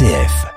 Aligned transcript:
RCF. 0.00 0.49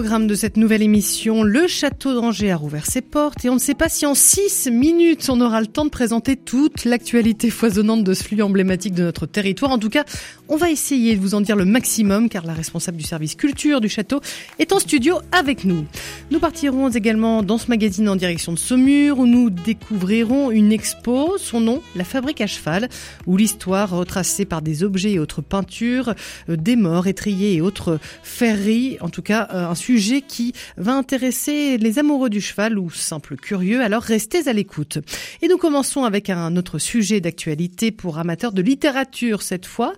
Programme 0.00 0.26
de 0.26 0.34
cette 0.34 0.56
nouvelle 0.56 0.80
émission, 0.80 1.42
le 1.42 1.66
château 1.66 2.14
d'Angers 2.14 2.50
a 2.50 2.56
rouvert 2.56 2.86
ses 2.86 3.02
portes 3.02 3.44
et 3.44 3.50
on 3.50 3.56
ne 3.56 3.60
sait 3.60 3.74
pas 3.74 3.90
si 3.90 4.06
en 4.06 4.14
six 4.14 4.70
minutes 4.72 5.28
on 5.28 5.42
aura 5.42 5.60
le 5.60 5.66
temps 5.66 5.84
de 5.84 5.90
présenter 5.90 6.36
toute 6.36 6.86
l'actualité 6.86 7.50
foisonnante 7.50 8.02
de 8.02 8.14
ce 8.14 8.24
flux 8.24 8.40
emblématique 8.40 8.94
de 8.94 9.02
notre 9.02 9.26
territoire. 9.26 9.70
En 9.72 9.78
tout 9.78 9.90
cas, 9.90 10.06
on 10.48 10.56
va 10.56 10.70
essayer 10.70 11.14
de 11.14 11.20
vous 11.20 11.34
en 11.34 11.42
dire 11.42 11.54
le 11.54 11.66
maximum 11.66 12.30
car 12.30 12.46
la 12.46 12.54
responsable 12.54 12.96
du 12.96 13.04
service 13.04 13.34
culture 13.34 13.82
du 13.82 13.90
château 13.90 14.22
est 14.58 14.72
en 14.72 14.78
studio 14.78 15.18
avec 15.32 15.66
nous. 15.66 15.84
Nous 16.30 16.40
partirons 16.40 16.88
également 16.88 17.42
dans 17.42 17.58
ce 17.58 17.68
magazine 17.68 18.08
en 18.08 18.16
direction 18.16 18.52
de 18.54 18.58
Saumur 18.58 19.18
où 19.18 19.26
nous 19.26 19.50
découvrirons 19.50 20.50
une 20.50 20.72
expo, 20.72 21.36
son 21.36 21.60
nom, 21.60 21.82
La 21.94 22.04
Fabrique 22.04 22.40
à 22.40 22.46
cheval, 22.46 22.88
où 23.26 23.36
l'histoire 23.36 23.90
retracée 23.90 24.46
par 24.46 24.62
des 24.62 24.82
objets 24.82 25.12
et 25.12 25.18
autres 25.18 25.42
peintures, 25.42 26.14
euh, 26.48 26.56
des 26.56 26.76
morts, 26.76 27.06
étriers 27.06 27.52
et 27.52 27.60
autres 27.60 27.98
ferries, 28.22 28.96
en 29.02 29.10
tout 29.10 29.20
cas 29.20 29.46
euh, 29.52 29.68
un 29.68 29.74
sujet 29.74 29.89
qui 29.98 30.52
va 30.76 30.94
intéresser 30.94 31.76
les 31.76 31.98
amoureux 31.98 32.30
du 32.30 32.40
cheval 32.40 32.78
ou 32.78 32.90
simples 32.90 33.36
curieux, 33.36 33.82
alors 33.82 34.02
restez 34.02 34.46
à 34.48 34.52
l'écoute. 34.52 34.98
Et 35.42 35.48
nous 35.48 35.58
commençons 35.58 36.04
avec 36.04 36.30
un 36.30 36.56
autre 36.56 36.78
sujet 36.78 37.20
d'actualité 37.20 37.90
pour 37.90 38.18
amateurs 38.18 38.52
de 38.52 38.62
littérature 38.62 39.42
cette 39.42 39.66
fois. 39.66 39.92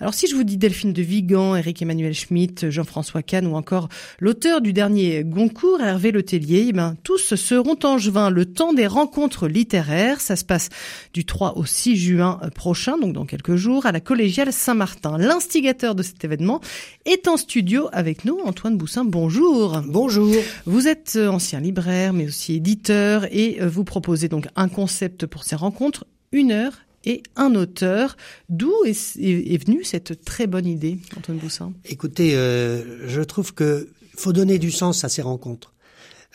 Alors 0.00 0.14
si 0.14 0.26
je 0.26 0.34
vous 0.34 0.42
dis 0.42 0.56
Delphine 0.56 0.92
de 0.92 1.02
Vigan, 1.02 1.54
Eric 1.54 1.80
Emmanuel 1.80 2.12
Schmitt, 2.12 2.70
Jean-François 2.70 3.22
Kahn 3.22 3.46
ou 3.46 3.54
encore 3.54 3.88
l'auteur 4.18 4.60
du 4.60 4.72
dernier 4.72 5.22
Goncourt, 5.24 5.80
Hervé 5.80 6.10
Letellier, 6.10 6.66
eh 6.68 6.72
ben, 6.72 6.96
tous 7.04 7.36
seront 7.36 7.78
angevins 7.84 8.30
le 8.30 8.46
temps 8.46 8.72
des 8.72 8.88
rencontres 8.88 9.46
littéraires. 9.46 10.20
Ça 10.20 10.34
se 10.34 10.44
passe 10.44 10.70
du 11.14 11.24
3 11.24 11.56
au 11.56 11.64
6 11.64 11.96
juin 11.96 12.40
prochain, 12.54 12.98
donc 12.98 13.12
dans 13.12 13.26
quelques 13.26 13.56
jours, 13.56 13.86
à 13.86 13.92
la 13.92 14.00
collégiale 14.00 14.52
Saint-Martin. 14.52 15.18
L'instigateur 15.18 15.94
de 15.94 16.02
cet 16.02 16.24
événement 16.24 16.60
est 17.04 17.28
en 17.28 17.36
studio 17.36 17.88
avec 17.92 18.24
nous, 18.24 18.40
Antoine 18.44 18.76
Boussin 18.76 19.04
bonjour. 19.04 19.35
Bonjour. 19.36 20.34
Vous 20.64 20.88
êtes 20.88 21.14
euh, 21.16 21.28
ancien 21.28 21.60
libraire, 21.60 22.12
mais 22.12 22.26
aussi 22.26 22.54
éditeur, 22.54 23.26
et 23.30 23.60
euh, 23.60 23.68
vous 23.68 23.84
proposez 23.84 24.28
donc 24.28 24.48
un 24.56 24.68
concept 24.68 25.26
pour 25.26 25.44
ces 25.44 25.56
rencontres, 25.56 26.06
une 26.32 26.52
heure 26.52 26.72
et 27.04 27.22
un 27.36 27.54
auteur. 27.54 28.16
D'où 28.48 28.72
est, 28.84 29.16
est, 29.18 29.64
venue 29.64 29.84
cette 29.84 30.24
très 30.24 30.46
bonne 30.46 30.66
idée, 30.66 30.98
Antoine 31.16 31.38
Boussin? 31.38 31.72
Écoutez, 31.84 32.34
euh, 32.34 33.06
je 33.08 33.20
trouve 33.20 33.52
que 33.52 33.90
faut 34.16 34.32
donner 34.32 34.58
du 34.58 34.70
sens 34.70 35.04
à 35.04 35.08
ces 35.08 35.22
rencontres. 35.22 35.74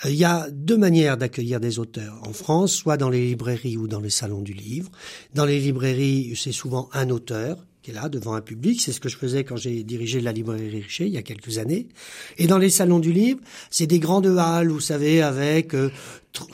Il 0.06 0.16
y 0.16 0.26
a 0.26 0.48
deux 0.52 0.78
manières 0.78 1.18
d'accueillir 1.18 1.60
des 1.60 1.80
auteurs 1.80 2.20
en 2.28 2.34
France, 2.34 2.74
soit 2.74 2.98
dans 2.98 3.10
les 3.10 3.26
librairies 3.26 3.78
ou 3.78 3.88
dans 3.88 4.00
les 4.00 4.10
salons 4.10 4.42
du 4.42 4.54
livre. 4.54 4.92
Dans 5.34 5.46
les 5.46 5.60
librairies, 5.60 6.34
c'est 6.36 6.52
souvent 6.52 6.90
un 6.94 7.10
auteur 7.10 7.66
qui 7.82 7.92
est 7.92 7.94
là 7.94 8.10
devant 8.10 8.34
un 8.34 8.42
public. 8.42 8.82
C'est 8.82 8.92
ce 8.92 9.00
que 9.00 9.10
je 9.10 9.18
faisais 9.18 9.44
quand 9.44 9.56
j'ai 9.56 9.84
dirigé 9.84 10.22
la 10.22 10.32
librairie 10.32 10.70
Richer 10.70 11.06
il 11.06 11.14
y 11.14 11.18
a 11.18 11.24
quelques 11.24 11.58
années. 11.58 11.88
Et 12.38 12.48
dans 12.48 12.58
les 12.58 12.70
salons 12.70 13.00
du 13.00 13.12
livre, 13.12 13.40
c'est 13.70 13.88
des 13.88 14.00
grandes 14.00 14.28
halles, 14.38 14.70
vous 14.70 14.80
savez, 14.80 15.22
avec 15.22 15.74
euh, 15.74 15.90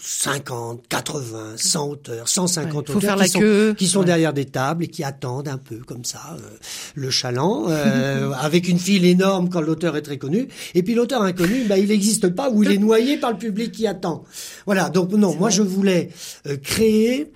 50, 0.01 0.87
80, 0.87 1.55
100 1.57 1.89
auteurs, 1.89 2.27
150 2.27 2.89
ouais, 2.89 2.95
auteurs 2.95 3.21
qui, 3.21 3.29
sont, 3.29 3.75
qui, 3.77 3.87
sont, 3.87 4.03
derrière 4.03 4.33
des 4.33 4.45
tables 4.45 4.85
et 4.85 4.87
qui 4.87 5.03
attendent 5.03 5.47
un 5.47 5.57
peu 5.57 5.77
comme 5.77 6.05
ça 6.05 6.37
euh, 6.37 6.49
le 6.95 7.09
chaland, 7.09 7.65
euh, 7.69 8.31
avec 8.39 8.67
une 8.67 8.79
file 8.79 9.05
énorme 9.05 9.49
quand 9.49 9.61
l'auteur 9.61 9.95
est 9.97 10.01
très 10.01 10.17
connu. 10.17 10.47
Et 10.73 10.83
puis 10.83 10.95
l'auteur 10.95 11.21
inconnu, 11.21 11.65
bah, 11.65 11.77
il 11.77 11.89
n'existe 11.89 12.29
pas 12.29 12.49
ou 12.49 12.63
il 12.63 12.71
est 12.71 12.77
noyé 12.77 13.17
par 13.17 13.31
le 13.31 13.37
public 13.37 13.71
qui 13.71 13.85
attend. 13.85 14.23
Voilà, 14.65 14.89
donc 14.89 15.11
non, 15.11 15.35
moi 15.35 15.49
je 15.49 15.61
voulais 15.61 16.09
euh, 16.47 16.57
créer 16.57 17.31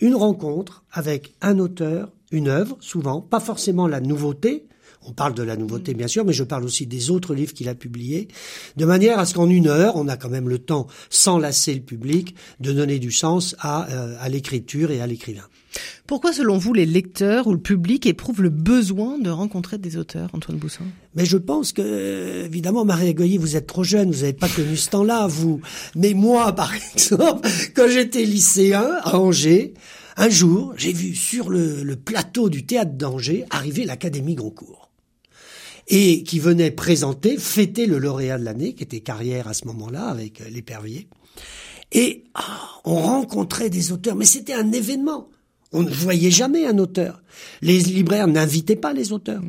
une 0.00 0.14
rencontre 0.14 0.84
avec 0.92 1.34
un 1.40 1.58
auteur 1.58 2.10
une 2.30 2.48
œuvre, 2.48 2.76
souvent, 2.80 3.20
pas 3.20 3.40
forcément 3.40 3.86
la 3.86 4.00
nouveauté, 4.00 4.66
on 5.06 5.12
parle 5.12 5.34
de 5.34 5.42
la 5.42 5.56
nouveauté 5.56 5.94
bien 5.94 6.08
sûr, 6.08 6.24
mais 6.24 6.32
je 6.32 6.44
parle 6.44 6.64
aussi 6.64 6.86
des 6.86 7.10
autres 7.10 7.34
livres 7.34 7.52
qu'il 7.52 7.68
a 7.68 7.74
publiés, 7.74 8.28
de 8.76 8.84
manière 8.84 9.18
à 9.18 9.26
ce 9.26 9.34
qu'en 9.34 9.48
une 9.48 9.68
heure, 9.68 9.96
on 9.96 10.08
a 10.08 10.16
quand 10.16 10.28
même 10.28 10.48
le 10.48 10.58
temps, 10.58 10.86
sans 11.08 11.38
lasser 11.38 11.74
le 11.74 11.80
public, 11.80 12.34
de 12.60 12.72
donner 12.72 12.98
du 12.98 13.10
sens 13.10 13.56
à, 13.60 13.88
euh, 13.90 14.16
à 14.20 14.28
l'écriture 14.28 14.90
et 14.90 15.00
à 15.00 15.06
l'écrivain. 15.06 15.44
Pourquoi, 16.06 16.32
selon 16.32 16.58
vous, 16.58 16.72
les 16.72 16.86
lecteurs 16.86 17.46
ou 17.46 17.52
le 17.52 17.60
public 17.60 18.06
éprouvent 18.06 18.42
le 18.42 18.48
besoin 18.48 19.18
de 19.18 19.30
rencontrer 19.30 19.78
des 19.78 19.96
auteurs, 19.96 20.30
Antoine 20.32 20.56
Boussin 20.56 20.84
Mais 21.14 21.26
je 21.26 21.36
pense 21.36 21.72
que, 21.72 22.44
évidemment, 22.46 22.84
Marie 22.84 23.14
Goyer, 23.14 23.38
vous 23.38 23.56
êtes 23.56 23.66
trop 23.66 23.84
jeune, 23.84 24.10
vous 24.10 24.20
n'avez 24.20 24.32
pas 24.32 24.48
connu 24.48 24.76
ce 24.76 24.90
temps-là, 24.90 25.26
vous. 25.26 25.60
Mais 25.94 26.14
moi, 26.14 26.52
par 26.54 26.72
exemple, 26.94 27.48
quand 27.74 27.88
j'étais 27.88 28.24
lycéen 28.24 28.88
à 29.02 29.18
Angers, 29.18 29.74
un 30.18 30.28
jour, 30.28 30.74
j'ai 30.76 30.92
vu 30.92 31.14
sur 31.14 31.48
le, 31.48 31.84
le, 31.84 31.94
plateau 31.96 32.48
du 32.48 32.66
théâtre 32.66 32.92
d'Angers 32.92 33.44
arriver 33.50 33.84
l'Académie 33.84 34.34
Goncourt. 34.34 34.90
Et 35.86 36.24
qui 36.24 36.40
venait 36.40 36.72
présenter, 36.72 37.38
fêter 37.38 37.86
le 37.86 37.98
lauréat 37.98 38.36
de 38.36 38.44
l'année, 38.44 38.74
qui 38.74 38.82
était 38.82 39.00
carrière 39.00 39.46
à 39.46 39.54
ce 39.54 39.64
moment-là 39.68 40.08
avec 40.08 40.40
euh, 40.40 40.48
l'épervier. 40.50 41.06
Et 41.92 42.24
oh, 42.36 42.42
on 42.84 42.96
rencontrait 42.96 43.70
des 43.70 43.92
auteurs, 43.92 44.16
mais 44.16 44.24
c'était 44.24 44.54
un 44.54 44.72
événement. 44.72 45.28
On 45.72 45.84
ne 45.84 45.90
voyait 45.90 46.32
jamais 46.32 46.66
un 46.66 46.78
auteur. 46.78 47.22
Les 47.62 47.78
libraires 47.78 48.26
n'invitaient 48.26 48.76
pas 48.76 48.92
les 48.92 49.12
auteurs. 49.12 49.42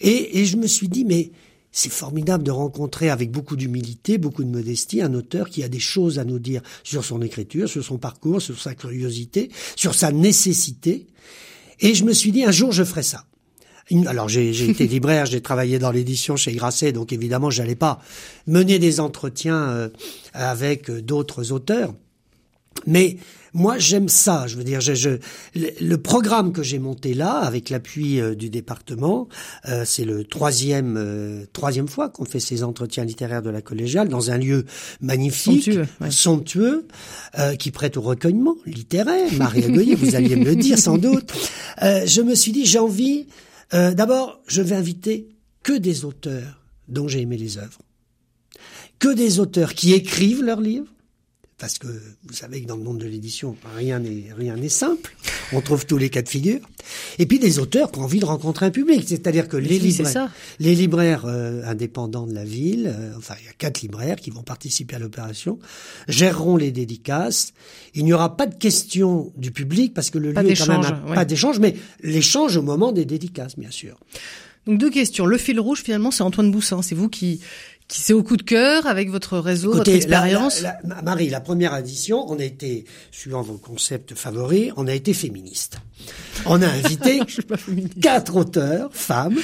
Et, 0.00 0.38
et 0.38 0.44
je 0.44 0.56
me 0.56 0.68
suis 0.68 0.88
dit, 0.88 1.04
mais 1.04 1.32
c'est 1.70 1.92
formidable 1.92 2.44
de 2.44 2.50
rencontrer 2.50 3.10
avec 3.10 3.30
beaucoup 3.30 3.56
d'humilité, 3.56 4.18
beaucoup 4.18 4.44
de 4.44 4.50
modestie, 4.50 5.02
un 5.02 5.14
auteur 5.14 5.48
qui 5.48 5.62
a 5.62 5.68
des 5.68 5.78
choses 5.78 6.18
à 6.18 6.24
nous 6.24 6.38
dire 6.38 6.62
sur 6.82 7.04
son 7.04 7.22
écriture, 7.22 7.68
sur 7.68 7.84
son 7.84 7.98
parcours, 7.98 8.40
sur 8.40 8.58
sa 8.58 8.74
curiosité, 8.74 9.50
sur 9.76 9.94
sa 9.94 10.10
nécessité. 10.10 11.06
Et 11.80 11.94
je 11.94 12.04
me 12.04 12.12
suis 12.12 12.32
dit, 12.32 12.44
un 12.44 12.50
jour, 12.50 12.72
je 12.72 12.84
ferai 12.84 13.02
ça. 13.02 13.24
Alors 14.06 14.28
j'ai 14.28 14.50
été 14.68 14.86
libraire, 14.88 15.26
j'ai 15.26 15.40
travaillé 15.40 15.78
dans 15.78 15.90
l'édition 15.90 16.36
chez 16.36 16.52
Grasset, 16.52 16.92
donc 16.92 17.12
évidemment 17.12 17.48
j'allais 17.50 17.74
pas 17.74 18.02
mener 18.46 18.78
des 18.78 19.00
entretiens 19.00 19.68
euh, 19.70 19.88
avec 20.34 20.90
d'autres 20.90 21.52
auteurs. 21.52 21.94
Mais 22.86 23.16
moi, 23.54 23.78
j'aime 23.78 24.08
ça. 24.08 24.46
Je 24.46 24.56
veux 24.56 24.64
dire, 24.64 24.80
je, 24.80 24.94
je, 24.94 25.10
le 25.54 25.96
programme 25.96 26.52
que 26.52 26.62
j'ai 26.62 26.78
monté 26.78 27.14
là, 27.14 27.32
avec 27.32 27.70
l'appui 27.70 28.20
euh, 28.20 28.34
du 28.34 28.50
département, 28.50 29.28
euh, 29.68 29.84
c'est 29.84 30.04
le 30.04 30.24
troisième 30.24 30.96
euh, 30.96 31.44
troisième 31.52 31.88
fois 31.88 32.08
qu'on 32.08 32.24
fait 32.24 32.40
ces 32.40 32.62
entretiens 32.62 33.04
littéraires 33.04 33.42
de 33.42 33.50
la 33.50 33.62
collégiale 33.62 34.08
dans 34.08 34.30
un 34.30 34.38
lieu 34.38 34.64
magnifique, 35.00 35.64
somptueux, 35.64 35.86
ouais. 36.00 36.10
somptueux 36.10 36.86
euh, 37.38 37.54
qui 37.56 37.70
prête 37.70 37.96
au 37.96 38.02
recueillement 38.02 38.56
littéraire. 38.66 39.32
Marie 39.34 39.62
Goyer, 39.62 39.94
vous 39.94 40.14
alliez 40.14 40.36
me 40.36 40.44
le 40.44 40.56
dire 40.56 40.78
sans 40.78 40.98
doute. 40.98 41.32
je 41.80 42.20
me 42.20 42.34
suis 42.34 42.52
dit, 42.52 42.66
j'ai 42.66 42.78
envie. 42.78 43.26
D'abord, 43.72 44.40
je 44.46 44.62
vais 44.62 44.76
inviter 44.76 45.28
que 45.62 45.74
des 45.74 46.06
auteurs 46.06 46.62
dont 46.88 47.06
j'ai 47.06 47.20
aimé 47.20 47.36
les 47.36 47.58
œuvres, 47.58 47.78
que 48.98 49.12
des 49.12 49.40
auteurs 49.40 49.74
qui 49.74 49.92
écrivent 49.92 50.42
leurs 50.42 50.60
livres 50.60 50.88
parce 51.58 51.78
que 51.78 51.88
vous 51.88 52.34
savez 52.34 52.62
que 52.62 52.66
dans 52.66 52.76
le 52.76 52.84
monde 52.84 52.98
de 52.98 53.06
l'édition, 53.06 53.56
rien 53.76 53.98
n'est 53.98 54.26
rien 54.36 54.56
n'est 54.56 54.68
simple. 54.68 55.16
On 55.52 55.60
trouve 55.60 55.86
tous 55.86 55.98
les 55.98 56.08
cas 56.08 56.22
de 56.22 56.28
figure. 56.28 56.60
Et 57.18 57.26
puis 57.26 57.38
des 57.40 57.58
auteurs 57.58 57.90
qui 57.90 57.98
ont 57.98 58.02
envie 58.02 58.20
de 58.20 58.24
rencontrer 58.24 58.66
un 58.66 58.70
public, 58.70 59.04
c'est-à-dire 59.06 59.48
que 59.48 59.56
les 59.56 59.78
libraires, 59.78 60.30
les 60.60 60.74
libraires 60.74 61.24
euh, 61.26 61.62
indépendants 61.64 62.26
de 62.26 62.34
la 62.34 62.44
ville, 62.44 62.94
euh, 62.96 63.12
enfin 63.16 63.34
il 63.40 63.46
y 63.46 63.48
a 63.48 63.52
quatre 63.52 63.80
libraires 63.80 64.16
qui 64.16 64.30
vont 64.30 64.42
participer 64.42 64.96
à 64.96 64.98
l'opération, 65.00 65.58
géreront 66.06 66.56
les 66.56 66.70
dédicaces. 66.70 67.52
Il 67.94 68.04
n'y 68.04 68.12
aura 68.12 68.36
pas 68.36 68.46
de 68.46 68.54
question 68.54 69.32
du 69.36 69.50
public 69.50 69.94
parce 69.94 70.10
que 70.10 70.18
le 70.18 70.32
pas 70.32 70.42
lieu 70.44 70.52
est 70.52 70.56
quand 70.56 70.68
même 70.68 70.84
un, 70.84 71.08
ouais. 71.08 71.14
pas 71.14 71.24
d'échange, 71.24 71.58
mais 71.58 71.74
l'échange 72.02 72.56
au 72.56 72.62
moment 72.62 72.92
des 72.92 73.04
dédicaces, 73.04 73.58
bien 73.58 73.72
sûr. 73.72 73.98
Donc 74.66 74.78
deux 74.78 74.90
questions. 74.90 75.26
Le 75.26 75.38
fil 75.38 75.58
rouge 75.58 75.82
finalement, 75.82 76.10
c'est 76.10 76.22
Antoine 76.22 76.52
Boussin. 76.52 76.82
C'est 76.82 76.94
vous 76.94 77.08
qui 77.08 77.40
qui 77.88 78.00
c'est 78.00 78.12
au 78.12 78.22
coup 78.22 78.36
de 78.36 78.42
cœur 78.42 78.86
avec 78.86 79.08
votre 79.08 79.38
réseau, 79.38 79.70
Écoutez, 79.74 79.92
votre 79.92 79.96
expérience 79.96 80.60
la, 80.60 80.78
la, 80.84 80.96
la, 80.96 81.02
Marie, 81.02 81.30
la 81.30 81.40
première 81.40 81.74
édition, 81.74 82.30
on 82.30 82.38
a 82.38 82.44
été, 82.44 82.84
suivant 83.10 83.40
vos 83.40 83.56
concepts 83.56 84.14
favoris, 84.14 84.72
on 84.76 84.86
a 84.86 84.92
été 84.92 85.14
féministe. 85.14 85.78
On 86.44 86.60
a 86.60 86.68
invité 86.68 87.20
quatre 88.02 88.36
auteurs, 88.36 88.90
femmes, 88.92 89.38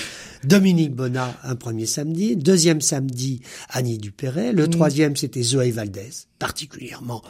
Dominique 0.44 0.94
Bonnat, 0.94 1.34
un 1.42 1.56
premier 1.56 1.86
samedi, 1.86 2.36
deuxième 2.36 2.82
samedi, 2.82 3.40
Annie 3.70 3.96
Dupéret, 3.96 4.52
le 4.52 4.66
mmh. 4.66 4.70
troisième, 4.70 5.16
c'était 5.16 5.42
Zoé 5.42 5.70
Valdez, 5.70 6.10
particulièrement 6.38 7.22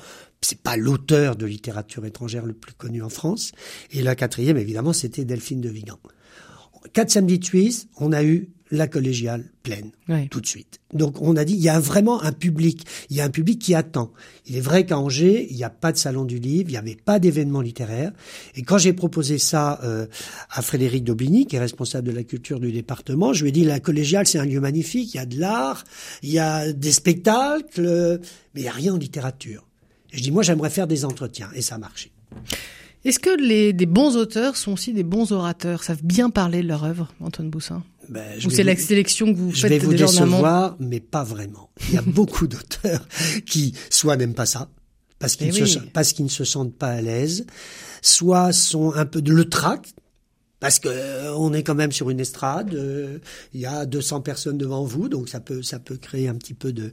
c'est 0.44 0.60
pas 0.60 0.76
l'auteur 0.76 1.36
de 1.36 1.46
littérature 1.46 2.04
étrangère 2.04 2.44
le 2.44 2.52
plus 2.52 2.74
connu 2.74 3.02
en 3.02 3.08
France. 3.08 3.52
Et 3.92 4.02
la 4.02 4.14
quatrième, 4.14 4.58
évidemment, 4.58 4.92
c'était 4.92 5.24
Delphine 5.24 5.62
de 5.62 5.70
Vigan. 5.70 5.98
Quatre 6.92 7.10
samedis 7.10 7.38
de 7.38 7.44
Suisse, 7.44 7.88
on 7.96 8.12
a 8.12 8.22
eu 8.22 8.50
la 8.76 8.86
collégiale 8.86 9.44
pleine 9.62 9.90
tout 10.30 10.40
de 10.40 10.46
suite. 10.46 10.80
Donc 10.92 11.20
on 11.20 11.36
a 11.36 11.44
dit 11.44 11.54
il 11.54 11.60
y 11.60 11.68
a 11.68 11.80
vraiment 11.80 12.22
un 12.22 12.32
public, 12.32 12.84
il 13.10 13.16
y 13.16 13.20
a 13.20 13.24
un 13.24 13.30
public 13.30 13.58
qui 13.58 13.74
attend. 13.74 14.12
Il 14.46 14.56
est 14.56 14.60
vrai 14.60 14.84
qu'à 14.86 14.98
Angers, 14.98 15.46
il 15.50 15.56
n'y 15.56 15.64
a 15.64 15.70
pas 15.70 15.92
de 15.92 15.96
salon 15.96 16.24
du 16.24 16.38
livre, 16.38 16.68
il 16.68 16.72
n'y 16.72 16.78
avait 16.78 16.96
pas 16.96 17.18
d'événement 17.18 17.60
littéraire. 17.60 18.12
Et 18.54 18.62
quand 18.62 18.78
j'ai 18.78 18.92
proposé 18.92 19.38
ça 19.38 19.80
euh, 19.82 20.06
à 20.50 20.62
Frédéric 20.62 21.04
Daubigny, 21.04 21.46
qui 21.46 21.56
est 21.56 21.60
responsable 21.60 22.08
de 22.08 22.12
la 22.12 22.24
culture 22.24 22.60
du 22.60 22.72
département, 22.72 23.32
je 23.32 23.42
lui 23.42 23.48
ai 23.48 23.52
dit 23.52 23.64
la 23.64 23.80
collégiale 23.80 24.26
c'est 24.26 24.38
un 24.38 24.44
lieu 24.44 24.60
magnifique, 24.60 25.14
il 25.14 25.16
y 25.16 25.20
a 25.20 25.26
de 25.26 25.38
l'art, 25.38 25.84
il 26.22 26.30
y 26.30 26.38
a 26.38 26.72
des 26.72 26.92
spectacles, 26.92 28.20
mais 28.54 28.60
il 28.60 28.62
n'y 28.62 28.68
a 28.68 28.72
rien 28.72 28.94
en 28.94 28.98
littérature. 28.98 29.66
Et 30.12 30.18
je 30.18 30.22
dis 30.22 30.30
moi 30.30 30.42
j'aimerais 30.42 30.70
faire 30.70 30.86
des 30.86 31.04
entretiens 31.04 31.48
et 31.54 31.62
ça 31.62 31.76
a 31.76 31.78
marché. 31.78 32.12
Est-ce 33.04 33.18
que 33.18 33.38
les, 33.38 33.74
des 33.74 33.84
bons 33.84 34.16
auteurs 34.16 34.56
sont 34.56 34.72
aussi 34.72 34.94
des 34.94 35.02
bons 35.02 35.32
orateurs, 35.32 35.82
savent 35.82 36.02
bien 36.02 36.30
parler 36.30 36.62
de 36.62 36.68
leur 36.68 36.84
œuvre, 36.84 37.12
Antoine 37.20 37.50
Boussin 37.50 37.82
ben, 38.08 38.38
Ou 38.44 38.50
c'est 38.50 38.62
la 38.62 38.76
sélection 38.76 39.32
que 39.32 39.38
vous 39.38 39.50
faites 39.50 39.62
Je 39.62 39.66
vais 39.68 39.78
vous 39.78 39.94
décevoir, 39.94 40.76
mais 40.80 41.00
pas 41.00 41.24
vraiment. 41.24 41.70
Il 41.88 41.94
y 41.94 41.98
a 41.98 42.02
beaucoup 42.06 42.46
d'auteurs 42.46 43.06
qui 43.46 43.74
soit 43.90 44.16
n'aiment 44.16 44.34
pas 44.34 44.46
ça, 44.46 44.68
parce 45.18 45.36
qu'ils 45.36 45.56
eh 45.56 45.90
parce 45.92 46.12
qu'ils 46.12 46.26
ne 46.26 46.30
se 46.30 46.44
sentent 46.44 46.76
pas 46.76 46.88
à 46.88 47.00
l'aise, 47.00 47.46
soit 48.02 48.52
sont 48.52 48.92
un 48.94 49.06
peu 49.06 49.22
de 49.22 49.32
le 49.32 49.48
trac, 49.48 49.94
parce 50.60 50.78
que 50.78 50.88
euh, 50.88 51.34
on 51.36 51.52
est 51.52 51.62
quand 51.62 51.74
même 51.74 51.92
sur 51.92 52.10
une 52.10 52.20
estrade, 52.20 52.74
euh, 52.74 53.18
il 53.52 53.60
y 53.60 53.66
a 53.66 53.84
200 53.86 54.22
personnes 54.22 54.56
devant 54.56 54.84
vous, 54.84 55.08
donc 55.08 55.28
ça 55.28 55.40
peut 55.40 55.62
ça 55.62 55.78
peut 55.78 55.96
créer 55.96 56.26
un 56.28 56.34
petit 56.36 56.54
peu 56.54 56.72
de 56.72 56.92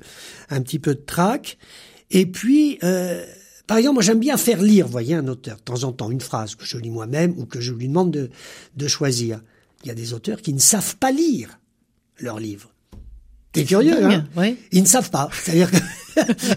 un 0.50 0.62
petit 0.62 0.80
peu 0.80 0.94
de 0.94 1.00
trac. 1.00 1.58
Et 2.10 2.26
puis 2.26 2.80
euh, 2.84 3.26
par 3.68 3.78
exemple, 3.78 3.94
moi 3.94 4.04
j'aime 4.04 4.20
bien 4.20 4.36
faire 4.36 4.62
lire, 4.62 4.88
voyez, 4.88 5.16
un 5.16 5.28
auteur, 5.30 5.56
de 5.56 5.62
temps 5.62 5.86
en 5.86 5.94
temps, 5.94 6.12
une 6.12 6.20
phrase 6.20 6.56
que 6.56 6.66
je 6.66 6.78
lis 6.78 6.90
moi-même 6.90 7.34
ou 7.38 7.46
que 7.46 7.62
je 7.62 7.72
lui 7.72 7.88
demande 7.88 8.12
de, 8.12 8.30
de 8.76 8.88
choisir. 8.90 9.42
Il 9.84 9.88
y 9.88 9.92
a 9.92 9.96
des 9.96 10.14
auteurs 10.14 10.42
qui 10.42 10.54
ne 10.54 10.60
savent 10.60 10.96
pas 10.98 11.12
lire 11.12 11.60
leurs 12.20 12.40
livres. 12.40 12.72
T'es 13.52 13.66
curieux, 13.66 14.06
hein 14.06 14.26
Ils 14.72 14.82
ne 14.82 14.88
savent 14.88 15.10
pas. 15.10 15.30
C'est-à-dire 15.34 15.70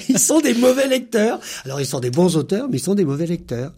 qu'ils 0.01 0.19
sont 0.21 0.41
des 0.41 0.55
mauvais 0.55 0.87
lecteurs. 0.87 1.41
Alors 1.65 1.81
ils 1.81 1.87
sont 1.87 2.01
des 2.01 2.11
bons 2.11 2.37
auteurs, 2.37 2.69
mais 2.69 2.77
ils 2.77 2.83
sont 2.83 2.95
des 2.95 3.05
mauvais 3.05 3.27
lecteurs. 3.27 3.73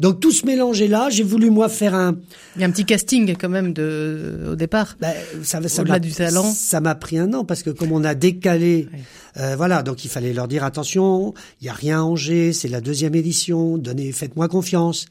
Donc 0.00 0.20
tout 0.20 0.32
ce 0.32 0.44
mélange 0.46 0.82
là, 0.82 1.08
j'ai 1.10 1.22
voulu 1.22 1.50
moi 1.50 1.68
faire 1.68 1.94
un. 1.94 2.16
Il 2.56 2.62
y 2.62 2.64
a 2.64 2.66
un 2.66 2.70
petit 2.70 2.84
casting 2.84 3.36
quand 3.38 3.48
même 3.48 3.72
de 3.72 4.48
au 4.52 4.56
départ. 4.56 4.96
Ben, 5.00 5.14
ça, 5.42 5.66
ça 5.68 5.84
m'a 5.84 5.98
du 5.98 6.12
talent. 6.12 6.50
Ça 6.52 6.80
m'a 6.80 6.94
pris 6.94 7.18
un 7.18 7.32
an 7.34 7.44
parce 7.44 7.62
que 7.62 7.70
comme 7.70 7.92
on 7.92 8.02
a 8.04 8.14
décalé, 8.14 8.88
euh, 9.36 9.54
voilà, 9.56 9.82
donc 9.82 10.04
il 10.04 10.08
fallait 10.08 10.32
leur 10.32 10.48
dire 10.48 10.64
attention, 10.64 11.34
il 11.60 11.66
y 11.66 11.70
a 11.70 11.72
rien 11.72 12.00
à 12.00 12.02
Angers, 12.02 12.52
c'est 12.52 12.68
la 12.68 12.80
deuxième 12.80 13.14
édition, 13.14 13.78
donnez, 13.78 14.10
faites-moi 14.12 14.48
confiance, 14.48 15.06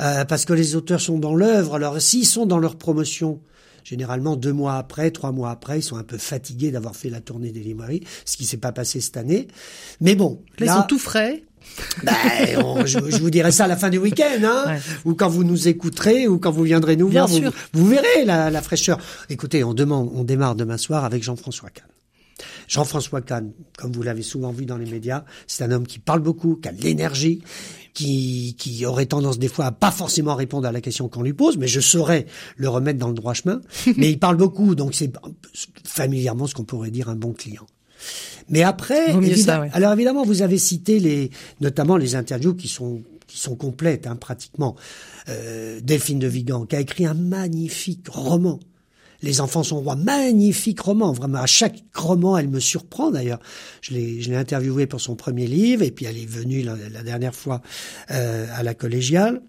euh, 0.00 0.24
parce 0.24 0.44
que 0.44 0.52
les 0.52 0.76
auteurs 0.76 1.00
sont 1.00 1.18
dans 1.18 1.34
l'œuvre. 1.34 1.74
Alors 1.74 2.00
s'ils 2.00 2.26
sont 2.26 2.46
dans 2.46 2.58
leur 2.58 2.76
promotion, 2.76 3.40
généralement 3.84 4.36
deux 4.36 4.52
mois 4.52 4.76
après, 4.76 5.10
trois 5.10 5.32
mois 5.32 5.50
après, 5.50 5.80
ils 5.80 5.82
sont 5.82 5.96
un 5.96 6.04
peu 6.04 6.18
fatigués 6.18 6.70
d'avoir 6.70 6.96
fait 6.96 7.10
la 7.10 7.20
tournée 7.20 7.52
des 7.52 7.60
librairies, 7.60 8.04
ce 8.24 8.36
qui 8.36 8.44
s'est 8.44 8.58
pas 8.58 8.72
passé 8.72 9.00
cette 9.00 9.16
année. 9.16 9.48
Mais 10.00 10.14
bon, 10.14 10.42
là, 10.58 10.66
là 10.66 10.72
ils 10.72 10.76
sont 10.76 10.86
tout 10.86 10.98
frais. 10.98 11.44
Ben, 12.02 12.14
je, 12.86 12.98
vous 13.20 13.30
dirai 13.30 13.52
ça 13.52 13.64
à 13.64 13.68
la 13.68 13.76
fin 13.76 13.90
du 13.90 13.98
week-end, 13.98 14.42
hein, 14.44 14.78
ou 15.04 15.14
quand 15.14 15.28
vous 15.28 15.44
nous 15.44 15.68
écouterez, 15.68 16.28
ou 16.28 16.38
quand 16.38 16.50
vous 16.50 16.62
viendrez 16.62 16.96
nous 16.96 17.08
voir, 17.08 17.28
vous, 17.72 17.86
verrez 17.86 18.24
la, 18.24 18.62
fraîcheur. 18.62 18.98
Écoutez, 19.28 19.64
on 19.64 19.74
demande, 19.74 20.10
on 20.14 20.24
démarre 20.24 20.54
demain 20.54 20.76
soir 20.76 21.04
avec 21.04 21.22
Jean-François 21.22 21.70
Kahn. 21.70 21.86
Jean-François 22.68 23.20
Kahn, 23.20 23.52
comme 23.76 23.92
vous 23.92 24.02
l'avez 24.02 24.22
souvent 24.22 24.52
vu 24.52 24.64
dans 24.64 24.76
les 24.76 24.90
médias, 24.90 25.24
c'est 25.46 25.64
un 25.64 25.70
homme 25.72 25.86
qui 25.86 25.98
parle 25.98 26.20
beaucoup, 26.20 26.56
qui 26.56 26.68
a 26.68 26.72
de 26.72 26.82
l'énergie, 26.82 27.42
qui, 27.98 28.54
qui 28.56 28.86
aurait 28.86 29.06
tendance 29.06 29.40
des 29.40 29.48
fois 29.48 29.64
à 29.64 29.72
pas 29.72 29.90
forcément 29.90 30.36
répondre 30.36 30.68
à 30.68 30.72
la 30.72 30.80
question 30.80 31.08
qu'on 31.08 31.22
lui 31.22 31.32
pose, 31.32 31.56
mais 31.58 31.66
je 31.66 31.80
saurais 31.80 32.26
le 32.56 32.68
remettre 32.68 33.00
dans 33.00 33.08
le 33.08 33.14
droit 33.14 33.34
chemin. 33.34 33.60
mais 33.96 34.08
il 34.08 34.20
parle 34.20 34.36
beaucoup, 34.36 34.76
donc 34.76 34.94
c'est 34.94 35.12
familièrement 35.82 36.46
ce 36.46 36.54
qu'on 36.54 36.62
pourrait 36.62 36.92
dire 36.92 37.08
un 37.08 37.16
bon 37.16 37.32
client. 37.32 37.66
Mais 38.50 38.62
après, 38.62 39.16
alors 39.72 39.92
évidemment, 39.92 40.24
vous 40.24 40.42
avez 40.42 40.58
cité 40.58 41.00
les, 41.00 41.30
notamment 41.60 41.96
les 41.96 42.14
interviews 42.14 42.54
qui 42.54 42.68
sont 42.68 43.02
qui 43.26 43.38
sont 43.38 43.56
complètes, 43.56 44.06
hein, 44.06 44.16
pratiquement. 44.16 44.74
Euh, 45.28 45.80
Delphine 45.82 46.18
de 46.18 46.28
Vigan, 46.28 46.64
qui 46.64 46.76
a 46.76 46.80
écrit 46.80 47.04
un 47.04 47.12
magnifique 47.12 48.08
roman. 48.08 48.58
Les 49.22 49.40
enfants 49.40 49.64
sont 49.64 49.80
rois, 49.80 49.96
magnifique 49.96 50.80
roman, 50.80 51.12
vraiment. 51.12 51.38
À 51.38 51.46
chaque 51.46 51.82
roman, 51.94 52.38
elle 52.38 52.48
me 52.48 52.60
surprend 52.60 53.10
d'ailleurs. 53.10 53.40
Je 53.80 53.94
l'ai, 53.94 54.20
je 54.20 54.30
l'ai 54.30 54.36
interviewée 54.36 54.86
pour 54.86 55.00
son 55.00 55.16
premier 55.16 55.46
livre, 55.46 55.82
et 55.82 55.90
puis 55.90 56.06
elle 56.06 56.18
est 56.18 56.28
venue 56.28 56.62
la, 56.62 57.02
dernière 57.02 57.34
fois 57.34 57.60
euh, 58.10 58.46
à 58.54 58.62
la 58.62 58.74
collégiale. 58.74 59.42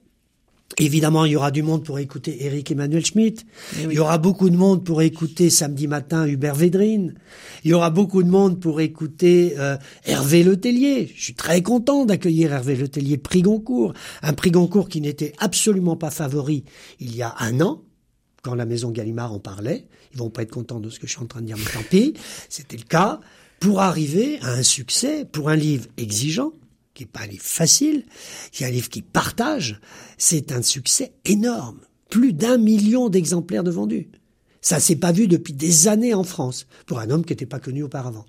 Évidemment, 0.78 1.26
il 1.26 1.32
y 1.32 1.36
aura 1.36 1.52
du 1.52 1.64
monde 1.64 1.84
pour 1.84 2.00
écouter 2.00 2.46
Eric 2.46 2.72
Emmanuel 2.72 3.04
Schmitt. 3.04 3.46
Eh 3.80 3.86
il 3.86 3.94
y 3.94 4.00
aura 4.00 4.18
beaucoup 4.18 4.50
de 4.50 4.56
monde 4.56 4.84
pour 4.84 5.02
écouter 5.02 5.50
samedi 5.50 5.88
matin 5.88 6.26
Hubert 6.28 6.56
Védrine. 6.56 7.16
Il 7.64 7.72
y 7.72 7.74
aura 7.74 7.90
beaucoup 7.90 8.24
de 8.24 8.30
monde 8.30 8.60
pour 8.60 8.80
écouter 8.80 9.56
euh, 9.58 9.78
Hervé 10.06 10.44
Letellier. 10.44 11.12
Je 11.14 11.22
suis 11.22 11.34
très 11.34 11.62
content 11.64 12.06
d'accueillir 12.06 12.54
Hervé 12.54 12.76
Letellier, 12.76 13.18
prix 13.18 13.42
Goncourt. 13.42 13.94
Un 14.22 14.34
prix 14.34 14.52
Goncourt 14.52 14.90
qui 14.90 15.02
n'était 15.02 15.34
absolument 15.40 15.98
pas 15.98 16.12
favori 16.12 16.64
il 17.00 17.16
y 17.16 17.24
a 17.24 17.36
un 17.40 17.60
an, 17.62 17.82
quand 18.42 18.56
la 18.56 18.66
maison 18.66 18.92
Gallimard 18.92 19.34
en 19.34 19.40
parlait. 19.40 19.86
Ils 20.14 20.18
vont 20.18 20.30
pas 20.30 20.44
être 20.44 20.52
contents 20.52 20.80
de 20.80 20.90
ce 20.90 21.00
que 21.00 21.08
je 21.08 21.14
suis 21.14 21.22
en 21.22 21.28
train 21.28 21.42
de 21.42 21.48
dire, 21.48 21.58
mais 21.58 21.72
tant 21.72 21.84
pis. 21.90 22.14
C'était 22.50 22.78
le 22.78 22.84
cas. 22.84 23.20
Pour 23.60 23.82
arriver 23.82 24.40
à 24.42 24.52
un 24.54 24.64
succès, 24.64 25.26
pour 25.26 25.50
un 25.50 25.56
livre 25.56 25.86
exigeant, 25.98 26.54
qui 26.94 27.04
est 27.04 27.08
pas 27.08 27.22
un 27.22 27.28
livre 27.28 27.44
facile, 27.44 28.06
qui 28.52 28.64
est 28.64 28.68
un 28.68 28.72
livre 28.72 28.90
qui 28.90 29.02
partage, 29.02 29.80
c'est 30.18 30.52
un 30.52 30.62
succès 30.62 31.14
énorme. 31.26 31.80
Plus 32.10 32.34
d'un 32.34 32.58
million 32.58 33.10
d'exemplaires 33.10 33.64
de 33.64 33.72
vendus. 33.72 34.10
Ça 34.62 34.80
s'est 34.80 34.96
pas 34.96 35.12
vu 35.12 35.28
depuis 35.28 35.54
des 35.54 35.88
années 35.88 36.14
en 36.14 36.24
France, 36.24 36.68
pour 36.86 37.00
un 37.00 37.10
homme 37.10 37.24
qui 37.24 37.34
n'était 37.34 37.46
pas 37.46 37.60
connu 37.60 37.84
auparavant. 37.84 38.26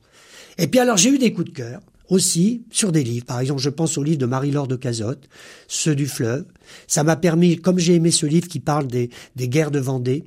Et 0.58 0.66
puis 0.66 0.80
alors 0.80 0.96
j'ai 0.96 1.10
eu 1.10 1.18
des 1.18 1.32
coups 1.32 1.50
de 1.50 1.56
cœur 1.56 1.80
aussi 2.10 2.64
sur 2.70 2.92
des 2.92 3.02
livres. 3.02 3.24
Par 3.24 3.40
exemple, 3.40 3.60
je 3.60 3.70
pense 3.70 3.96
au 3.96 4.02
livre 4.02 4.18
de 4.18 4.26
Marie-Laure 4.26 4.68
de 4.68 4.76
Cazotte, 4.76 5.28
Ceux 5.68 5.94
du 5.94 6.06
fleuve. 6.06 6.44
Ça 6.86 7.02
m'a 7.04 7.16
permis, 7.16 7.56
comme 7.56 7.78
j'ai 7.78 7.94
aimé 7.94 8.10
ce 8.10 8.26
livre 8.26 8.48
qui 8.48 8.60
parle 8.60 8.86
des, 8.86 9.10
des 9.36 9.48
guerres 9.48 9.70
de 9.70 9.78
Vendée, 9.78 10.24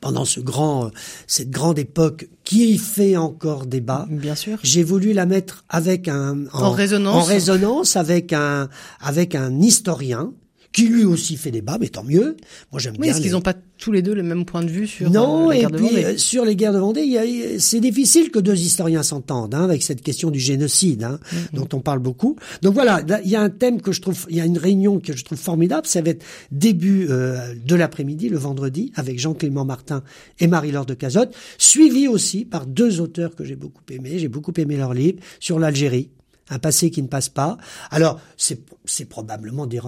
pendant 0.00 0.24
ce 0.24 0.40
grand, 0.40 0.90
cette 1.26 1.50
grande 1.50 1.78
époque 1.78 2.28
qui 2.42 2.78
fait 2.78 3.16
encore 3.16 3.66
débat. 3.66 4.06
Bien 4.10 4.34
sûr. 4.34 4.58
J'ai 4.62 4.82
voulu 4.82 5.12
la 5.12 5.26
mettre 5.26 5.64
avec 5.68 6.08
un 6.08 6.46
en, 6.52 6.70
résonance, 6.70 7.14
en 7.14 7.22
résonance 7.22 7.96
avec 7.96 8.32
un 8.32 8.68
avec 9.00 9.34
un 9.34 9.60
historien 9.60 10.32
qui 10.74 10.88
lui 10.88 11.04
aussi 11.04 11.36
fait 11.36 11.52
débat, 11.52 11.78
mais 11.80 11.88
tant 11.88 12.02
mieux. 12.02 12.36
Moi 12.72 12.80
j'aime 12.80 12.94
oui, 12.94 13.02
bien. 13.02 13.12
Est-ce 13.12 13.20
qu'ils 13.22 13.30
n'ont 13.30 13.40
pas 13.40 13.54
tous 13.78 13.92
les 13.92 14.02
deux 14.02 14.12
le 14.12 14.24
même 14.24 14.44
point 14.44 14.62
de 14.62 14.68
vue 14.68 14.88
sur 14.88 15.08
non, 15.08 15.50
euh, 15.50 15.54
la 15.54 15.60
guerre 15.60 15.70
de 15.70 15.78
Vendée 15.78 16.04
euh, 16.04 16.18
sur 16.18 16.44
les 16.44 16.56
guerres 16.56 16.72
de 16.72 16.78
Vendée, 16.78 17.56
c'est 17.60 17.78
difficile 17.78 18.32
que 18.32 18.40
deux 18.40 18.58
historiens 18.58 19.04
s'entendent 19.04 19.54
hein, 19.54 19.62
avec 19.62 19.84
cette 19.84 20.02
question 20.02 20.32
du 20.32 20.40
génocide 20.40 21.04
hein, 21.04 21.20
mm-hmm. 21.22 21.54
dont 21.54 21.68
on 21.74 21.80
parle 21.80 22.00
beaucoup. 22.00 22.36
Donc 22.62 22.74
voilà, 22.74 23.02
il 23.24 23.30
y 23.30 23.36
a 23.36 23.40
un 23.40 23.50
thème 23.50 23.80
que 23.80 23.92
je 23.92 24.00
trouve, 24.00 24.26
il 24.28 24.36
y 24.36 24.40
a 24.40 24.44
une 24.44 24.58
réunion 24.58 24.98
que 24.98 25.16
je 25.16 25.24
trouve 25.24 25.38
formidable. 25.38 25.86
Ça 25.86 26.02
va 26.02 26.10
être 26.10 26.24
début 26.50 27.06
euh, 27.08 27.54
de 27.54 27.74
l'après-midi, 27.76 28.28
le 28.28 28.38
vendredi, 28.38 28.90
avec 28.96 29.20
Jean-Clément 29.20 29.64
Martin 29.64 30.02
et 30.40 30.48
Marie-Laure 30.48 30.86
de 30.86 30.94
Cazotte, 30.94 31.36
suivi 31.56 32.08
aussi 32.08 32.44
par 32.44 32.66
deux 32.66 33.00
auteurs 33.00 33.36
que 33.36 33.44
j'ai 33.44 33.56
beaucoup 33.56 33.82
aimés. 33.92 34.18
J'ai 34.18 34.28
beaucoup 34.28 34.52
aimé 34.56 34.76
leur 34.76 34.92
livre 34.92 35.20
sur 35.38 35.60
l'Algérie 35.60 36.10
un 36.50 36.58
passé 36.58 36.90
qui 36.90 37.02
ne 37.02 37.08
passe 37.08 37.28
pas. 37.28 37.56
Alors, 37.90 38.20
c'est 38.36 39.04
probablement 39.08 39.66
des, 39.66 39.80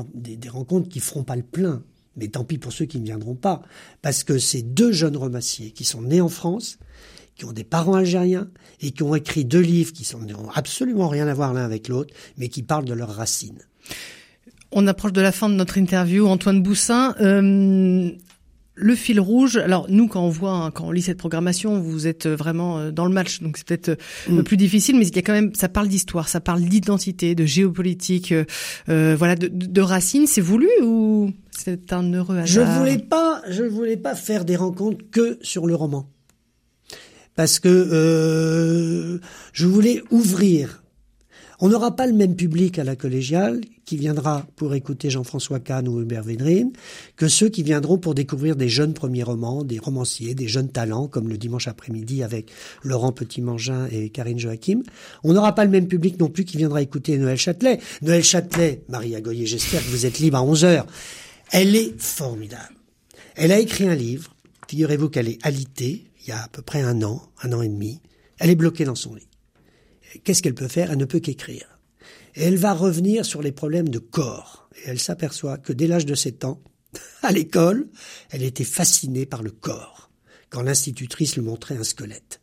rencontres 0.49 0.89
qui 0.89 1.01
feront 1.01 1.25
pas 1.25 1.37
le 1.37 1.43
plein, 1.43 1.83
mais 2.17 2.29
tant 2.29 2.45
pis 2.45 2.59
pour 2.59 2.73
ceux 2.73 2.87
qui 2.87 2.99
ne 2.99 3.05
viendront 3.05 3.35
pas, 3.35 3.63
parce 4.03 4.25
que 4.25 4.39
ces 4.39 4.63
deux 4.63 4.93
jeunes 4.93 5.17
romanciers 5.17 5.73
qui 5.73 5.85
sont 5.85 6.03
nés 6.03 6.21
en 6.21 6.29
France, 6.29 6.79
qui 7.35 7.45
ont 7.45 7.53
des 7.53 7.65
parents 7.65 7.95
algériens 7.95 8.49
et 8.81 8.93
qui 8.93 9.03
ont 9.03 9.15
écrit 9.15 9.45
deux 9.45 9.61
livres 9.61 9.93
qui 9.93 10.09
n'ont 10.17 10.51
absolument 10.51 11.09
rien 11.09 11.29
à 11.29 11.35
voir 11.35 11.53
l'un 11.53 11.65
avec 11.65 11.89
l'autre, 11.89 12.15
mais 12.39 12.49
qui 12.49 12.63
parlent 12.63 12.87
de 12.87 12.95
leurs 12.95 13.15
racines. 13.15 13.63
On 14.73 14.87
approche 14.87 15.13
de 15.13 15.21
la 15.21 15.33
fin 15.33 15.49
de 15.49 15.55
notre 15.55 15.79
interview, 15.79 16.27
Antoine 16.27 16.63
Boussin. 16.63 17.15
Euh, 17.21 18.11
le 18.77 18.95
fil 18.95 19.19
rouge, 19.19 19.57
alors 19.57 19.87
nous 19.89 20.07
quand 20.07 20.23
on 20.23 20.29
voit, 20.29 20.53
hein, 20.53 20.71
quand 20.71 20.87
on 20.87 20.91
lit 20.91 21.03
cette 21.03 21.17
programmation, 21.17 21.81
vous 21.81 22.07
êtes 22.07 22.27
vraiment 22.27 22.79
euh, 22.79 22.91
dans 22.91 23.07
le 23.07 23.13
match, 23.13 23.41
donc 23.41 23.57
c'est 23.57 23.67
peut-être 23.67 23.89
euh, 24.29 24.41
mm. 24.41 24.45
plus 24.45 24.59
difficile, 24.59 24.97
mais 24.99 25.07
il 25.07 25.17
y 25.17 25.19
a 25.19 25.23
quand 25.23 25.33
même, 25.33 25.55
ça 25.55 25.69
parle 25.69 25.89
d'histoire, 25.89 26.29
ça 26.29 26.41
parle 26.41 26.61
d'identité, 26.61 27.35
de 27.35 27.47
géopolitique, 27.47 28.35
euh, 28.89 29.17
voilà, 29.19 29.35
de, 29.35 29.49
de 29.49 29.81
racines. 29.81 30.27
C'est 30.27 30.43
voulu 30.43 30.69
ou 30.83 31.33
c'est 31.51 31.93
un 31.95 32.13
heureux 32.13 32.37
hasard 32.37 32.47
Je 32.47 32.79
voulais 32.79 32.99
pas, 32.99 33.43
je 33.49 33.65
voulais 33.65 33.97
pas 33.97 34.15
faire 34.15 34.45
des 34.45 34.57
rencontres 34.57 35.05
que 35.11 35.39
sur 35.41 35.67
le 35.67 35.75
roman, 35.75 36.11
parce 37.35 37.59
que 37.59 39.21
je 39.53 39.67
voulais 39.67 40.03
ouvrir 40.11 40.83
on 41.61 41.69
n'aura 41.69 41.97
pas 41.97 42.07
le 42.07 42.13
même 42.13 42.37
public 42.37 42.79
à 42.79 42.85
la 42.85 42.97
collégiale 42.97 43.61
qui 43.85 43.97
viendra 43.97 44.47
pour 44.57 44.75
écouter 44.75 45.11
Jean-François 45.11 45.61
Kahn 45.61 45.89
ou 45.89 46.01
Hubert 46.01 46.23
Védrine 46.23 46.73
que 47.17 47.29
ceux 47.29 47.49
qui 47.49 47.63
viendront 47.63 47.99
pour 47.99 48.15
découvrir 48.15 48.57
des 48.57 48.69
jeunes 48.69 48.93
premiers 48.93 49.23
romans, 49.23 49.65
des 49.65 49.79
romanciers, 49.79 50.35
des 50.35 50.49
jeunes 50.49 50.69
talents, 50.69 51.09
comme 51.09 51.29
le 51.29 51.39
dimanche 51.39 51.69
après-midi 51.69 52.23
avec 52.23 52.51
Laurent 52.83 53.13
Petit-Mangin 53.13 53.89
et 53.91 54.11
Karine 54.11 54.39
Joachim. 54.39 54.83
On 55.25 55.33
n'aura 55.33 55.55
pas 55.55 55.65
le 55.65 55.71
même 55.71 55.89
public 55.89 56.19
non 56.21 56.29
plus 56.29 56.45
qui 56.45 56.57
viendra 56.57 56.83
écouter 56.83 57.17
Noël 57.17 57.39
Châtelet. 57.39 57.79
Noël 58.03 58.23
Châtelet, 58.23 58.83
Marie 58.89 59.15
Agoyer, 59.17 59.47
j'espère 59.47 59.83
que 59.83 59.91
vous 59.91 60.05
êtes 60.05 60.19
libre 60.19 60.39
à 60.39 60.43
11 60.43 60.65
heures. 60.65 60.87
Elle 61.53 61.75
est 61.77 61.99
formidable. 61.99 62.75
Elle 63.37 63.53
a 63.53 63.59
écrit 63.59 63.89
un 63.89 63.95
livre. 63.95 64.35
Figurez-vous 64.69 65.09
qu'elle 65.09 65.29
est 65.29 65.39
alitée. 65.47 66.07
il 66.23 66.29
y 66.29 66.33
a 66.33 66.43
à 66.43 66.49
peu 66.49 66.63
près 66.63 66.83
un 66.83 67.03
an, 67.03 67.23
un 67.43 67.53
an 67.53 67.63
et 67.63 67.69
demi. 67.69 68.01
Elle 68.39 68.51
est 68.51 68.57
bloquée 68.57 68.85
dans 68.85 68.95
son 68.95 69.15
lit. 69.15 69.29
Qu'est-ce 70.19 70.43
qu'elle 70.43 70.55
peut 70.55 70.69
faire? 70.69 70.91
Elle 70.91 70.99
ne 70.99 71.05
peut 71.05 71.21
qu'écrire. 71.21 71.79
Et 72.35 72.45
elle 72.45 72.57
va 72.57 72.75
revenir 72.75 73.25
sur 73.25 73.43
les 73.43 73.53
problèmes 73.53 73.89
de 73.89 73.99
corps. 73.99 74.69
Et 74.77 74.89
elle 74.89 75.01
s'aperçoit 75.01 75.59
que 75.59 75.73
dès 75.73 75.87
l'âge 75.87 76.07
de 76.07 76.15
7 76.15 76.45
ans, 76.45 76.61
à 77.23 77.33
l'école, 77.33 77.89
elle 78.31 78.43
était 78.43 78.65
fascinée 78.65 79.27
par 79.27 79.43
le 79.43 79.51
corps, 79.51 80.11
quand 80.51 80.63
l'institutrice 80.63 81.37
lui 81.37 81.43
montrait 81.43 81.77
un 81.77 81.85
squelette. 81.85 82.41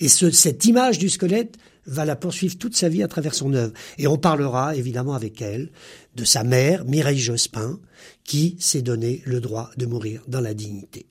Et 0.00 0.08
ce, 0.08 0.30
cette 0.30 0.64
image 0.64 0.98
du 0.98 1.08
squelette 1.08 1.56
va 1.86 2.04
la 2.04 2.16
poursuivre 2.16 2.58
toute 2.58 2.76
sa 2.76 2.88
vie 2.88 3.02
à 3.02 3.08
travers 3.08 3.34
son 3.34 3.54
œuvre. 3.54 3.72
Et 3.98 4.06
on 4.06 4.18
parlera 4.18 4.74
évidemment 4.74 5.14
avec 5.14 5.40
elle 5.40 5.70
de 6.14 6.24
sa 6.24 6.42
mère, 6.44 6.84
Mireille 6.84 7.18
Jospin, 7.18 7.78
qui 8.24 8.56
s'est 8.58 8.82
donné 8.82 9.22
le 9.24 9.40
droit 9.40 9.70
de 9.76 9.86
mourir 9.86 10.22
dans 10.26 10.40
la 10.40 10.54
dignité. 10.54 11.06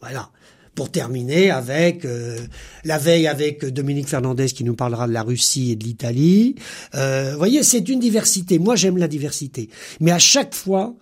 Voilà. 0.00 0.30
Pour 0.80 0.90
terminer 0.90 1.50
avec 1.50 2.06
euh, 2.06 2.38
la 2.84 2.96
veille 2.96 3.26
avec 3.26 3.66
Dominique 3.66 4.08
Fernandez 4.08 4.46
qui 4.46 4.64
nous 4.64 4.74
parlera 4.74 5.06
de 5.06 5.12
la 5.12 5.22
Russie 5.22 5.72
et 5.72 5.76
de 5.76 5.84
l'Italie. 5.84 6.54
Euh, 6.94 7.32
vous 7.32 7.36
voyez, 7.36 7.62
c'est 7.62 7.86
une 7.90 8.00
diversité. 8.00 8.58
Moi, 8.58 8.76
j'aime 8.76 8.96
la 8.96 9.06
diversité. 9.06 9.68
Mais 10.00 10.10
à 10.10 10.18
chaque 10.18 10.54
fois, 10.54 10.94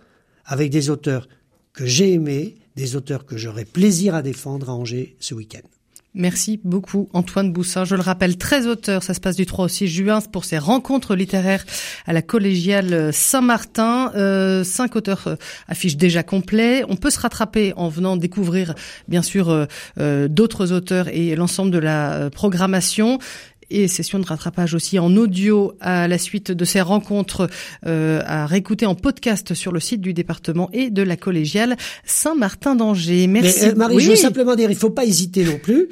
avec 0.45 0.71
des 0.71 0.91
auteurs 0.91 1.29
que 1.73 1.87
j'ai 1.87 2.15
aimés, 2.15 2.57
des 2.75 2.97
auteurs 2.97 3.25
que 3.25 3.37
j'aurai 3.37 3.65
plaisir 3.65 4.17
à 4.17 4.23
défendre 4.23 4.69
à 4.69 4.75
Angers 4.75 5.15
ce 5.21 5.35
week-end. 5.35 5.78
Merci 6.15 6.59
beaucoup 6.65 7.09
Antoine 7.13 7.53
Boussin. 7.53 7.85
Je 7.85 7.95
le 7.95 8.01
rappelle, 8.01 8.39
13 8.39 8.67
auteurs, 8.67 9.03
ça 9.03 9.13
se 9.13 9.21
passe 9.21 9.37
du 9.37 9.45
3 9.45 9.67
au 9.67 9.69
6 9.69 9.89
juin 9.89 10.21
pour 10.21 10.47
ces 10.47 10.57
rencontres 10.57 11.15
littéraires 11.15 11.65
à 12.07 12.15
la 12.15 12.23
collégiale 12.23 13.13
Saint-Martin. 13.13 14.11
Euh, 14.17 14.65
cinq 14.65 14.97
auteurs 14.97 15.25
euh, 15.27 15.37
affichent 15.69 15.99
déjà 15.99 16.23
complet. 16.23 16.83
On 16.89 16.97
peut 16.97 17.11
se 17.11 17.21
rattraper 17.21 17.75
en 17.77 17.89
venant 17.89 18.17
découvrir 18.17 18.75
bien 19.07 19.23
sûr 19.23 19.51
euh, 19.51 19.67
euh, 19.99 20.29
d'autres 20.29 20.73
auteurs 20.73 21.09
et 21.09 21.37
l'ensemble 21.37 21.71
de 21.71 21.79
la 21.79 22.31
programmation 22.31 23.19
et 23.71 23.89
session 23.89 24.19
de 24.19 24.27
rattrapage 24.27 24.75
aussi 24.75 24.99
en 24.99 25.15
audio 25.17 25.75
à 25.81 26.09
la 26.09 26.19
suite 26.19 26.51
de 26.53 26.65
ces 26.65 26.81
rencontres 26.81 27.49
euh, 27.87 28.23
à 28.25 28.47
réécouter 28.47 28.87
en 28.87 28.95
podcast 28.95 29.55
sur 29.55 29.73
le 29.73 29.81
site 29.81 30.01
du 30.01 30.15
département 30.15 30.71
et 30.73 30.91
de 30.91 31.03
la 31.03 31.17
collégiale 31.17 31.77
Saint-Martin 32.05 32.75
d'Angers. 32.75 33.27
Merci. 33.27 33.67
Mais, 33.67 33.75
Marie, 33.75 34.01
je 34.01 34.11
veux 34.11 34.17
simplement 34.17 34.57
dire, 34.57 34.71
il 34.71 34.77
faut 34.77 34.91
pas 34.91 35.05
hésiter 35.05 35.45
non 35.45 35.59
plus 35.59 35.89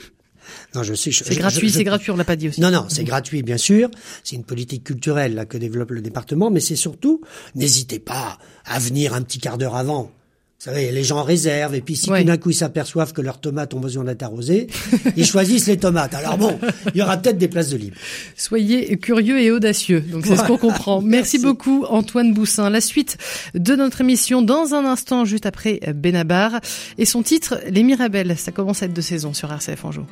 non, 0.74 0.82
je 0.82 0.94
sais. 0.94 1.10
C'est 1.10 1.34
gratuit, 1.34 1.70
c'est 1.70 1.84
gratuit, 1.84 2.10
on 2.12 2.16
l'a 2.16 2.24
pas 2.24 2.36
dit 2.36 2.48
aussi. 2.48 2.60
Non, 2.60 2.70
non, 2.70 2.86
c'est 2.88 3.04
gratuit, 3.04 3.42
bien 3.42 3.56
sûr. 3.56 3.90
C'est 4.22 4.36
une 4.36 4.44
politique 4.44 4.84
culturelle 4.84 5.34
là 5.34 5.44
que 5.44 5.58
développe 5.58 5.90
le 5.90 6.00
département, 6.00 6.50
mais 6.50 6.60
c'est 6.60 6.76
surtout, 6.76 7.20
n'hésitez 7.54 7.98
pas 7.98 8.38
à 8.64 8.78
venir 8.78 9.14
un 9.14 9.22
petit 9.22 9.38
quart 9.38 9.58
d'heure 9.58 9.74
avant. 9.74 10.12
Vous 10.58 10.72
savez, 10.72 10.90
les 10.90 11.04
gens 11.04 11.22
réservent, 11.22 11.74
et 11.74 11.82
puis 11.82 11.96
si 11.96 12.06
tout 12.06 12.24
d'un 12.24 12.38
coup 12.38 12.48
ils 12.48 12.54
s'aperçoivent 12.54 13.12
que 13.12 13.20
leurs 13.20 13.40
tomates 13.40 13.74
ont 13.74 13.78
besoin 13.78 14.04
d'être 14.04 14.22
arrosées, 14.22 14.68
ils 15.16 15.26
choisissent 15.26 15.66
les 15.66 15.76
tomates. 15.76 16.14
Alors 16.14 16.38
bon, 16.38 16.58
il 16.94 16.98
y 16.98 17.02
aura 17.02 17.18
peut-être 17.18 17.36
des 17.36 17.46
places 17.46 17.68
de 17.68 17.76
libre. 17.76 17.96
Soyez 18.36 18.96
curieux 18.96 19.38
et 19.38 19.50
audacieux, 19.50 20.00
donc 20.00 20.24
c'est 20.24 20.34
ce 20.34 20.44
qu'on 20.44 20.56
comprend. 20.56 21.02
Merci, 21.04 21.38
beaucoup 21.38 21.84
Antoine 21.90 22.32
Boussin. 22.32 22.70
La 22.70 22.80
suite 22.80 23.18
de 23.54 23.76
notre 23.76 24.00
émission 24.00 24.40
dans 24.40 24.72
un 24.72 24.86
instant, 24.86 25.26
juste 25.26 25.44
après 25.44 25.78
Benabar, 25.94 26.60
et 26.96 27.04
son 27.04 27.22
titre, 27.22 27.60
Les 27.68 27.82
Mirabelles. 27.82 28.34
Ça 28.38 28.50
commence 28.50 28.82
à 28.82 28.86
être 28.86 28.94
de 28.94 29.02
saison 29.02 29.34
sur 29.34 29.52
RCF 29.52 29.84
Anjou. 29.84 30.06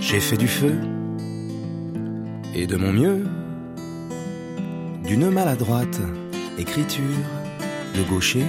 J'ai 0.00 0.18
fait 0.18 0.36
du 0.36 0.48
feu 0.48 0.74
et 2.56 2.66
de 2.66 2.76
mon 2.76 2.92
mieux, 2.92 3.24
d'une 5.04 5.30
maladroite 5.30 6.00
écriture 6.58 7.24
de 7.94 8.02
gaucher. 8.02 8.44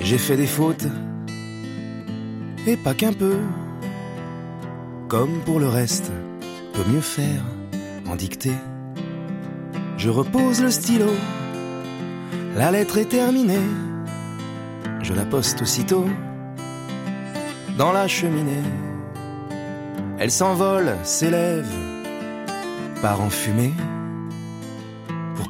J'ai 0.00 0.18
fait 0.18 0.36
des 0.36 0.46
fautes 0.46 0.86
et 2.66 2.76
pas 2.76 2.94
qu'un 2.94 3.12
peu, 3.12 3.36
comme 5.08 5.40
pour 5.44 5.60
le 5.60 5.68
reste, 5.68 6.10
peut 6.72 6.90
mieux 6.90 7.00
faire 7.00 7.42
en 8.08 8.16
dictée. 8.16 8.58
Je 9.96 10.10
repose 10.10 10.62
le 10.62 10.70
stylo, 10.70 11.10
la 12.54 12.70
lettre 12.70 12.98
est 12.98 13.08
terminée, 13.08 13.68
je 15.02 15.12
la 15.14 15.24
poste 15.24 15.62
aussitôt 15.62 16.06
dans 17.78 17.92
la 17.92 18.08
cheminée. 18.08 18.62
Elle 20.18 20.30
s'envole, 20.30 20.96
s'élève, 21.02 21.68
part 23.02 23.20
en 23.20 23.30
fumée. 23.30 23.74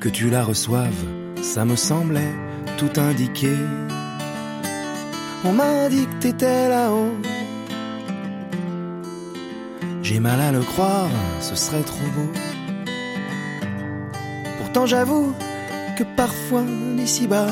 Que 0.07 0.11
tu 0.13 0.31
la 0.31 0.45
reçoives, 0.45 1.05
ça 1.43 1.65
me 1.65 1.75
semblait 1.75 2.33
tout 2.79 2.93
indiqué. 2.97 3.51
On 5.45 5.53
m'a 5.53 5.89
dit 5.89 6.07
que 6.07 6.23
t'étais 6.23 6.69
là-haut. 6.69 7.11
J'ai 10.05 10.21
mal 10.21 10.41
à 10.41 10.53
le 10.53 10.61
croire, 10.61 11.11
ce 11.41 11.57
serait 11.57 11.83
trop 11.83 12.07
beau. 12.15 12.31
Pourtant 14.59 14.87
j'avoue 14.87 15.35
que 15.99 16.05
parfois 16.17 16.63
d'ici-bas, 16.97 17.49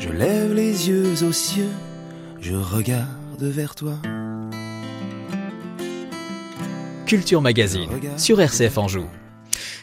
je 0.00 0.08
lève 0.08 0.54
les 0.54 0.88
yeux 0.88 1.22
aux 1.22 1.32
cieux, 1.32 1.74
je 2.40 2.54
regarde 2.54 3.42
vers 3.42 3.74
toi. 3.74 3.98
Culture 7.04 7.42
Magazine 7.42 7.90
sur 8.16 8.40
RCF 8.40 8.78
Anjou. 8.78 9.04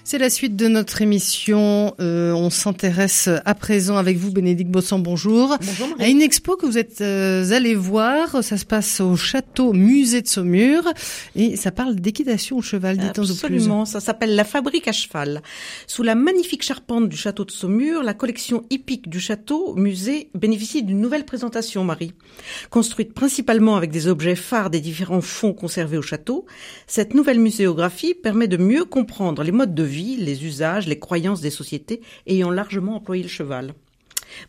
C'est 0.03 0.17
la 0.17 0.31
suite 0.31 0.55
de 0.55 0.67
notre 0.67 1.01
émission. 1.03 1.93
Euh, 2.00 2.34
on 2.34 2.50
s'intéresse 2.50 3.29
à 3.46 3.53
présent 3.53 3.98
avec 3.98 4.17
vous, 4.17 4.31
Bénédicte 4.31 4.72
Bossan, 4.72 5.00
bonjour. 5.00 5.55
Bonjour. 5.62 5.96
À 6.00 6.10
une 6.10 6.22
expo 6.22 6.58
que 6.58 6.65
vous 6.65 6.77
êtes 6.79 7.01
euh, 7.01 7.51
allé 7.51 7.75
voir. 7.75 8.43
Ça 8.43 8.58
se 8.58 8.65
passe 8.65 9.00
au 9.00 9.15
château 9.15 9.74
musée 9.74 10.22
de 10.22 10.27
Saumur 10.27 10.84
et 11.36 11.55
ça 11.55 11.72
parle 11.72 11.96
d'équitation 11.96 12.58
au 12.58 12.62
cheval. 12.62 12.98
Dites-nous 12.98 13.31
Absolument. 13.31 13.86
Ça 13.86 14.00
s'appelle 14.00 14.36
la 14.36 14.43
fabrique 14.43 14.88
à 14.88 14.91
cheval. 14.91 15.41
Sous 15.86 16.01
la 16.01 16.15
magnifique 16.15 16.63
charpente 16.63 17.08
du 17.08 17.15
château 17.15 17.46
de 17.46 17.51
Saumur, 17.51 18.01
la 18.01 18.15
collection 18.15 18.65
hippique 18.72 19.08
du 19.08 19.20
château 19.20 19.75
musée 19.75 20.29
bénéficie 20.34 20.81
d'une 20.81 21.00
nouvelle 21.00 21.25
présentation, 21.25 21.84
Marie. 21.84 22.13
Construite 22.72 23.13
principalement 23.13 23.75
avec 23.75 23.91
des 23.91 24.08
objets 24.08 24.36
phares 24.36 24.72
des 24.72 24.81
différents 24.81 25.22
fonds 25.22 25.53
conservés 25.53 25.98
au 25.98 26.01
château, 26.01 26.46
cette 26.88 27.13
nouvelle 27.13 27.39
muséographie 27.39 28.15
permet 28.15 28.48
de 28.48 28.58
mieux 28.58 28.84
comprendre 28.84 29.43
les 29.43 29.51
modes 29.51 29.75
de 29.75 29.84
vie 29.84 29.91
les 29.92 30.46
usages, 30.46 30.88
les 30.88 31.00
croyances 31.00 31.42
des 31.42 31.50
sociétés 31.50 32.02
ayant 32.28 32.50
largement 32.50 32.96
employé 32.96 33.24
le 33.24 33.30
cheval. 33.30 33.74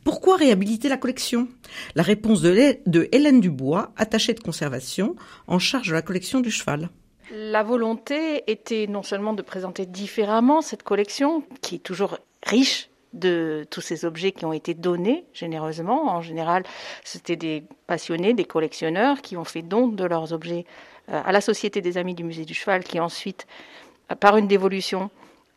Pourquoi 0.05 0.37
réhabiliter 0.37 0.89
la 0.89 0.97
collection? 0.97 1.49
La 1.95 2.03
réponse 2.03 2.41
de 2.41 3.09
Hélène 3.13 3.41
Dubois, 3.41 3.93
attachée 3.97 4.35
de 4.35 4.41
conservation, 4.41 5.17
en 5.47 5.59
charge 5.59 5.89
de 5.89 5.95
la 5.95 6.03
collection 6.03 6.41
du 6.41 6.51
cheval. 6.51 6.89
La 7.33 7.63
volonté 7.63 8.45
était 8.47 8.87
non 8.87 9.03
seulement 9.03 9.33
de 9.33 9.43
présenter 9.43 9.87
différemment 9.87 10.61
cette 10.61 10.83
collection, 10.83 11.43
qui 11.63 11.77
est 11.77 11.79
toujours 11.79 12.19
riche 12.45 12.91
de 13.13 13.67
tous 13.71 13.81
ces 13.81 14.05
objets 14.05 14.33
qui 14.33 14.45
ont 14.45 14.53
été 14.53 14.75
donnés 14.75 15.25
généreusement. 15.33 16.11
En 16.11 16.23
général, 16.23 16.65
c'était 17.05 17.37
des 17.37 17.65
passionnés, 17.87 18.35
des 18.35 18.45
collectionneurs 18.45 19.21
qui 19.21 19.37
ont 19.37 19.45
fait 19.45 19.63
don 19.63 19.89
de 19.89 20.05
leurs 20.05 20.33
objets 20.33 20.65
euh, 21.11 21.21
à 21.25 21.33
la 21.33 21.41
Société 21.41 21.81
des 21.81 21.99
Amis 21.99 22.15
du 22.15 22.25
Musée 22.25 22.45
du 22.45 22.55
Cheval, 22.55 22.85
qui 22.85 23.01
ensuite, 23.01 23.47
par 24.21 24.37
une 24.37 24.47
dévolution, 24.49 25.11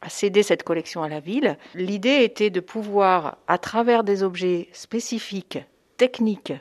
a 0.05 0.09
cédé 0.09 0.43
cette 0.43 0.61
collection 0.61 1.01
à 1.01 1.09
la 1.09 1.19
ville. 1.19 1.57
L'idée 1.73 2.23
était 2.23 2.51
de 2.51 2.59
pouvoir, 2.59 3.37
à 3.47 3.57
travers 3.57 4.03
des 4.03 4.21
objets 4.21 4.69
spécifiques, 4.71 5.57
techniques, 5.97 6.53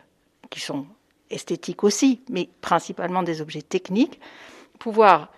qui 0.49 0.61
sont 0.61 0.87
esthétiques 1.29 1.85
aussi, 1.85 2.23
mais 2.31 2.49
principalement 2.63 3.23
des 3.23 3.43
objets 3.43 3.61
techniques, 3.61 4.19
pouvoir 4.79 5.31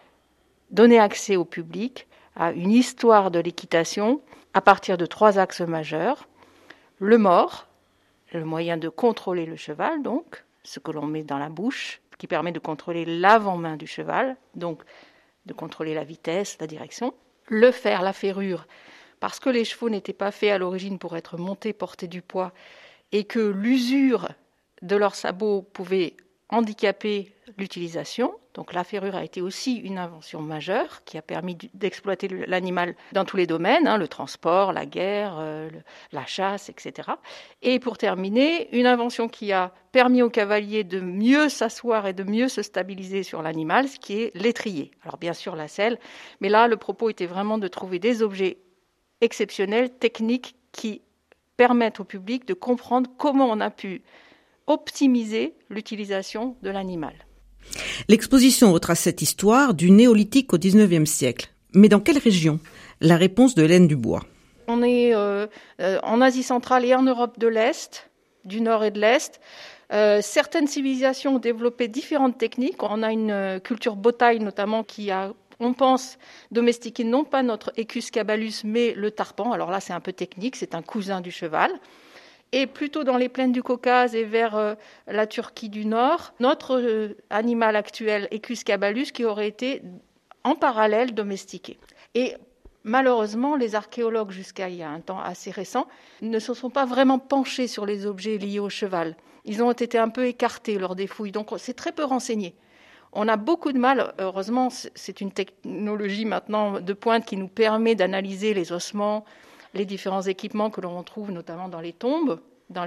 donner 0.71 1.01
accès 1.01 1.35
au 1.35 1.45
public 1.45 2.07
à 2.37 2.53
une 2.53 2.71
histoire 2.71 3.33
de 3.33 3.41
l'équitation 3.41 4.21
à 4.55 4.61
partir 4.61 4.97
de 4.99 5.07
trois 5.07 5.41
axes 5.41 5.63
majeurs. 5.63 6.29
Le 7.01 7.19
mort, 7.19 7.67
le 8.33 8.45
moyen 8.45 8.77
de 8.77 8.89
contrôler 8.89 9.47
le 9.47 9.57
cheval, 9.57 10.03
donc, 10.03 10.45
ce 10.63 10.79
que 10.79 10.93
l'on 10.93 11.07
met 11.07 11.25
dans 11.25 11.39
la 11.39 11.49
bouche, 11.49 12.01
qui 12.19 12.29
permet 12.29 12.53
de 12.53 12.61
contrôler 12.61 13.05
l'avant-main 13.05 13.77
du 13.77 13.89
cheval, 13.89 14.37
donc 14.55 14.83
de 15.47 15.53
contrôler 15.53 15.95
la 15.95 16.05
vitesse, 16.05 16.57
la 16.61 16.69
direction 16.69 17.13
le 17.49 17.71
fer, 17.71 18.03
la 18.03 18.13
ferrure, 18.13 18.67
parce 19.21 19.41
que 19.41 19.51
les 19.51 19.65
chevaux 19.65 19.89
n'étaient 19.89 20.13
pas 20.13 20.31
faits 20.31 20.53
à 20.53 20.59
l'origine 20.59 20.99
pour 20.99 21.17
être 21.17 21.37
montés, 21.39 21.73
porter 21.73 22.07
du 22.09 22.23
poids, 22.23 22.53
et 23.13 23.25
que 23.25 23.39
l'usure 23.39 24.29
de 24.83 24.97
leurs 24.97 25.15
sabots 25.15 25.63
pouvait 25.63 26.17
handicaper 26.49 27.33
l'utilisation. 27.59 28.35
Donc 28.57 28.73
la 28.73 28.85
ferrure 28.85 29.15
a 29.15 29.23
été 29.23 29.43
aussi 29.43 29.77
une 29.77 29.99
invention 29.99 30.41
majeure 30.41 31.05
qui 31.05 31.19
a 31.19 31.23
permis 31.23 31.59
d'exploiter 31.75 32.27
l'animal 32.27 32.97
dans 33.13 33.27
tous 33.27 33.37
les 33.37 33.47
domaines, 33.47 33.87
hein, 33.87 33.99
le 33.99 34.09
transport, 34.09 34.73
la 34.73 34.87
guerre, 34.87 35.37
euh, 35.39 35.69
la 36.11 36.25
chasse, 36.25 36.71
etc. 36.71 37.11
Et 37.61 37.79
pour 37.79 37.99
terminer, 37.99 38.75
une 38.75 38.87
invention 38.87 39.29
qui 39.29 39.53
a 39.53 39.75
permis 39.93 40.23
aux 40.23 40.31
cavaliers 40.31 40.85
de 40.85 41.01
mieux 41.01 41.51
s'asseoir 41.51 42.07
et 42.07 42.15
de 42.15 42.25
mieux 42.25 42.49
se 42.49 42.63
stabiliser 42.63 43.23
sur 43.23 43.43
l'animal, 43.43 43.89
ce 43.89 43.99
qui 43.99 44.23
est 44.23 44.35
l'étrier. 44.35 44.91
Alors 45.03 45.19
bien 45.19 45.35
sûr 45.35 45.55
la 45.55 45.69
selle, 45.69 45.99
mais 46.41 46.49
là 46.49 46.67
le 46.67 46.79
propos 46.79 47.11
était 47.11 47.27
vraiment 47.27 47.59
de 47.59 47.69
trouver 47.69 47.99
des 47.99 48.23
objets 48.23 48.57
exceptionnels, 49.21 49.91
techniques, 49.91 50.57
qui 50.73 51.03
permettent 51.59 52.01
au 52.01 52.05
public 52.05 52.47
de 52.47 52.55
comprendre 52.55 53.11
comment 53.19 53.49
on 53.51 53.61
a 53.61 53.71
pu 53.71 54.03
optimiser 54.67 55.55
l'utilisation 55.69 56.57
de 56.63 56.71
l'animal. 56.71 57.26
L'exposition 58.09 58.73
retrace 58.73 59.01
cette 59.01 59.23
histoire 59.23 59.75
du 59.75 59.91
néolithique 59.91 60.53
au 60.53 60.59
XIXe 60.59 61.09
siècle. 61.09 61.51
Mais 61.75 61.89
dans 61.89 62.01
quelle 62.01 62.19
région? 62.19 62.59
La 63.01 63.17
réponse 63.17 63.55
de 63.55 63.63
Hélène 63.63 63.87
Dubois. 63.87 64.25
On 64.69 64.83
est 64.83 65.15
euh, 65.15 65.47
euh, 65.81 65.99
en 66.03 66.21
Asie 66.21 66.43
centrale 66.43 66.85
et 66.85 66.95
en 66.95 67.03
Europe 67.03 67.39
de 67.39 67.47
l'Est, 67.47 68.11
du 68.45 68.61
Nord 68.61 68.85
et 68.85 68.91
de 68.91 69.01
l'Est. 69.01 69.41
Euh, 69.93 70.21
certaines 70.23 70.67
civilisations 70.67 71.37
ont 71.37 71.39
développé 71.39 71.89
différentes 71.89 72.39
techniques. 72.39 72.83
On 72.83 73.03
a 73.03 73.13
une 73.13 73.61
culture 73.63 73.95
botaille 73.95 74.41
notamment 74.41 74.83
qui 74.83 75.11
a, 75.11 75.33
on 75.61 75.73
pense, 75.73 76.19
domestiqué 76.51 77.05
non 77.05 77.25
pas 77.25 77.43
notre 77.43 77.73
Equus 77.77 78.11
cabalus, 78.11 78.65
mais 78.65 78.95
le 78.95 79.11
tarpan. 79.11 79.53
Alors 79.53 79.71
là, 79.71 79.81
c'est 79.81 79.93
un 79.93 80.01
peu 80.01 80.13
technique, 80.13 80.57
c'est 80.57 80.75
un 80.75 80.83
cousin 80.83 81.21
du 81.21 81.31
cheval. 81.31 81.71
Et 82.53 82.67
plutôt 82.67 83.05
dans 83.05 83.17
les 83.17 83.29
plaines 83.29 83.53
du 83.53 83.63
Caucase 83.63 84.15
et 84.15 84.25
vers 84.25 84.77
la 85.07 85.27
Turquie 85.27 85.69
du 85.69 85.85
Nord, 85.85 86.33
notre 86.41 87.15
animal 87.29 87.77
actuel, 87.77 88.29
Equus 88.31 88.63
cabalus, 88.65 89.13
qui 89.13 89.25
aurait 89.25 89.49
été 89.49 89.83
en 90.45 90.55
parallèle 90.55 91.13
domestiqué. 91.13 91.79
Et 92.15 92.37
Malheureusement, 92.89 93.57
les 93.57 93.75
archéologues, 93.75 94.31
jusqu'à 94.31 94.69
il 94.69 94.77
y 94.77 94.83
a 94.85 94.89
un 94.89 95.01
temps 95.01 95.19
assez 95.19 95.51
récent, 95.51 95.89
ne 96.23 96.39
se 96.39 96.55
sont 96.55 96.71
pas 96.71 96.85
vraiment 96.85 97.19
penchés 97.19 97.67
sur 97.67 97.85
les 97.85 98.07
objets 98.07 98.39
liés 98.39 98.61
au 98.61 98.71
cheval. 98.71 99.17
Ils 99.45 99.61
ont 99.61 99.73
été 99.73 99.99
un 99.99 100.09
peu 100.09 100.25
écartés 100.27 100.79
lors 100.79 100.95
des 100.95 101.09
fouilles, 101.09 101.33
donc 101.33 101.51
c'est 101.59 101.75
très 101.75 101.91
peu 101.91 102.05
renseigné. 102.05 102.55
On 103.13 103.27
a 103.27 103.37
beaucoup 103.37 103.73
de 103.73 103.79
mal, 103.79 104.15
heureusement, 104.21 104.69
c'est 104.71 105.21
une 105.21 105.33
technologie 105.33 106.25
maintenant 106.25 106.81
de 106.81 106.93
pointe 106.93 107.25
qui 107.25 107.37
nous 107.37 107.49
permet 107.49 107.97
d'analyser 107.97 108.55
les 108.55 108.71
ossements, 108.71 109.25
les 109.77 109.85
différents 109.85 110.23
équipements 110.23 110.71
que 110.71 110.81
l'on 110.81 111.03
trouve 111.03 111.31
notamment 111.31 111.69
dans 111.69 111.81
les 111.81 111.93
tombes, 111.93 112.41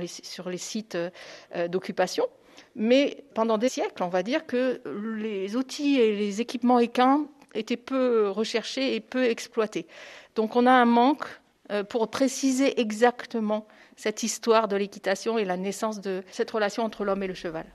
sur 0.08 0.50
les 0.50 0.58
sites 0.58 0.96
euh, 0.96 1.68
d'occupation. 1.68 2.28
Mais 2.76 3.24
pendant 3.34 3.58
des 3.58 3.70
siècles, 3.70 4.04
on 4.04 4.10
va 4.10 4.24
dire 4.24 4.46
que 4.46 4.82
les 5.18 5.56
outils 5.56 6.00
et 6.00 6.16
les 6.16 6.42
équipements 6.42 6.80
équins 6.80 7.26
était 7.56 7.78
peu 7.78 8.30
recherché 8.30 8.96
et 8.96 9.00
peu 9.00 9.26
exploité. 9.26 9.88
Donc 10.36 10.56
on 10.56 10.66
a 10.66 10.72
un 10.72 10.86
manque 10.86 11.26
euh, 11.72 11.84
pour 11.84 12.10
préciser 12.10 12.80
exactement 12.80 13.68
cette 13.96 14.24
histoire 14.24 14.68
de 14.68 14.76
l'équitation 14.76 15.38
et 15.38 15.46
la 15.46 15.58
naissance 15.58 16.00
de 16.00 16.24
cette 16.32 16.52
relation 16.52 16.84
entre 16.84 17.06
l'homme 17.06 17.24
et 17.24 17.28
le 17.28 17.34
cheval. 17.34 17.66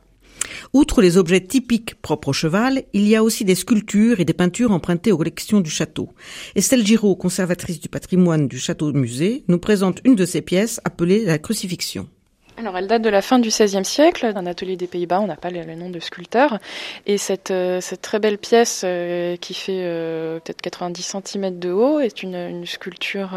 Outre 0.72 1.02
les 1.02 1.16
objets 1.16 1.40
typiques 1.40 1.94
propres 2.00 2.28
au 2.28 2.32
cheval, 2.32 2.84
il 2.92 3.06
y 3.06 3.16
a 3.16 3.22
aussi 3.22 3.44
des 3.44 3.54
sculptures 3.54 4.20
et 4.20 4.24
des 4.24 4.32
peintures 4.32 4.72
empruntées 4.72 5.12
aux 5.12 5.18
collections 5.18 5.60
du 5.60 5.70
château. 5.70 6.10
Estelle 6.54 6.86
Giraud, 6.86 7.16
conservatrice 7.16 7.80
du 7.80 7.88
patrimoine 7.88 8.48
du 8.48 8.58
château 8.58 8.92
musée, 8.92 9.44
nous 9.48 9.58
présente 9.58 10.00
une 10.04 10.16
de 10.16 10.26
ces 10.26 10.42
pièces 10.42 10.80
appelée 10.84 11.24
la 11.24 11.38
crucifixion. 11.38 12.08
Alors, 12.56 12.78
elle 12.78 12.86
date 12.86 13.02
de 13.02 13.08
la 13.08 13.20
fin 13.20 13.40
du 13.40 13.48
XVIe 13.48 13.84
siècle, 13.84 14.32
d'un 14.32 14.46
atelier 14.46 14.76
des 14.76 14.86
Pays-Bas, 14.86 15.20
on 15.20 15.26
n'a 15.26 15.34
pas 15.36 15.50
le, 15.50 15.74
nom 15.74 15.90
de 15.90 15.98
sculpteur. 15.98 16.60
Et 17.04 17.18
cette, 17.18 17.50
euh, 17.50 17.80
cette 17.80 18.00
très 18.00 18.20
belle 18.20 18.38
pièce 18.38 18.82
euh, 18.84 19.36
qui 19.36 19.54
fait 19.54 19.82
euh, 19.82 20.38
peut-être 20.38 20.62
90 20.62 21.16
cm 21.24 21.58
de 21.58 21.72
haut 21.72 21.98
est 21.98 22.22
une, 22.22 22.36
une 22.36 22.64
sculpture 22.64 23.36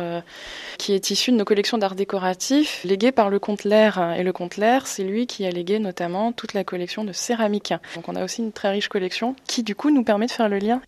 qui 0.77 0.93
est 0.93 1.09
issue 1.09 1.31
de 1.31 1.37
nos 1.37 1.45
collections 1.45 1.79
d'art 1.79 1.95
décoratif, 1.95 2.81
léguée 2.83 3.11
par 3.11 3.31
le 3.31 3.39
comte 3.39 3.63
Lair. 3.63 4.13
Et 4.17 4.23
le 4.23 4.33
comte 4.33 4.57
Lair, 4.57 4.85
c'est 4.85 5.03
lui 5.03 5.25
qui 5.25 5.45
a 5.47 5.49
légué 5.49 5.79
notamment 5.79 6.31
toute 6.31 6.53
la 6.53 6.63
collection 6.63 7.03
de 7.03 7.11
céramique. 7.11 7.73
Donc 7.95 8.07
on 8.09 8.15
a 8.15 8.23
aussi 8.23 8.43
une 8.43 8.51
très 8.51 8.69
riche 8.69 8.87
collection 8.87 9.35
qui 9.47 9.63
du 9.63 9.73
coup 9.73 9.89
nous 9.89 10.03
permet 10.03 10.27
de 10.27 10.31
faire 10.31 10.49
le 10.49 10.59
lien 10.59 10.81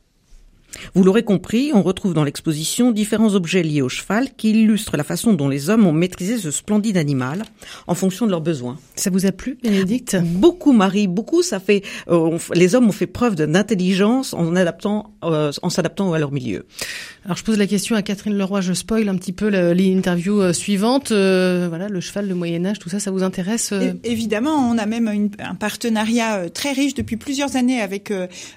vous 0.95 1.03
l'aurez 1.03 1.23
compris, 1.23 1.71
on 1.73 1.81
retrouve 1.81 2.13
dans 2.13 2.23
l'exposition 2.23 2.91
différents 2.91 3.35
objets 3.35 3.63
liés 3.63 3.81
au 3.81 3.89
cheval 3.89 4.29
qui 4.35 4.51
illustrent 4.51 4.97
la 4.97 5.03
façon 5.03 5.33
dont 5.33 5.47
les 5.47 5.69
hommes 5.69 5.85
ont 5.85 5.93
maîtrisé 5.93 6.37
ce 6.37 6.51
splendide 6.51 6.97
animal 6.97 7.43
en 7.87 7.95
fonction 7.95 8.25
de 8.25 8.31
leurs 8.31 8.41
besoins. 8.41 8.77
Ça 8.95 9.09
vous 9.09 9.25
a 9.25 9.31
plu, 9.31 9.57
Bénédicte? 9.61 10.17
Beaucoup, 10.21 10.71
Marie, 10.71 11.07
beaucoup. 11.07 11.41
Ça 11.41 11.59
fait, 11.59 11.83
euh, 12.09 12.37
les 12.53 12.75
hommes 12.75 12.87
ont 12.87 12.93
fait 12.93 13.07
preuve 13.07 13.35
d'intelligence 13.35 14.33
en 14.33 14.55
adaptant, 14.55 15.13
euh, 15.23 15.51
en 15.61 15.69
s'adaptant 15.69 16.13
à 16.13 16.19
leur 16.19 16.31
milieu. 16.31 16.65
Alors 17.25 17.37
je 17.37 17.43
pose 17.43 17.57
la 17.57 17.67
question 17.67 17.95
à 17.95 18.01
Catherine 18.01 18.37
Leroy, 18.37 18.61
je 18.61 18.73
spoil 18.73 19.07
un 19.09 19.15
petit 19.15 19.33
peu 19.33 19.49
l'interview 19.49 20.41
euh, 20.41 20.53
suivante. 20.53 21.09
voilà, 21.09 21.87
le 21.89 21.99
cheval, 21.99 22.27
le 22.27 22.35
Moyen 22.35 22.65
Âge, 22.65 22.79
tout 22.79 22.89
ça, 22.89 22.99
ça 22.99 23.11
vous 23.11 23.23
intéresse 23.23 23.73
Évidemment, 24.03 24.55
on 24.69 24.77
a 24.77 24.85
même 24.85 25.29
un 25.39 25.55
partenariat 25.55 26.49
très 26.49 26.71
riche 26.71 26.93
depuis 26.93 27.17
plusieurs 27.17 27.55
années 27.55 27.81
avec 27.81 28.11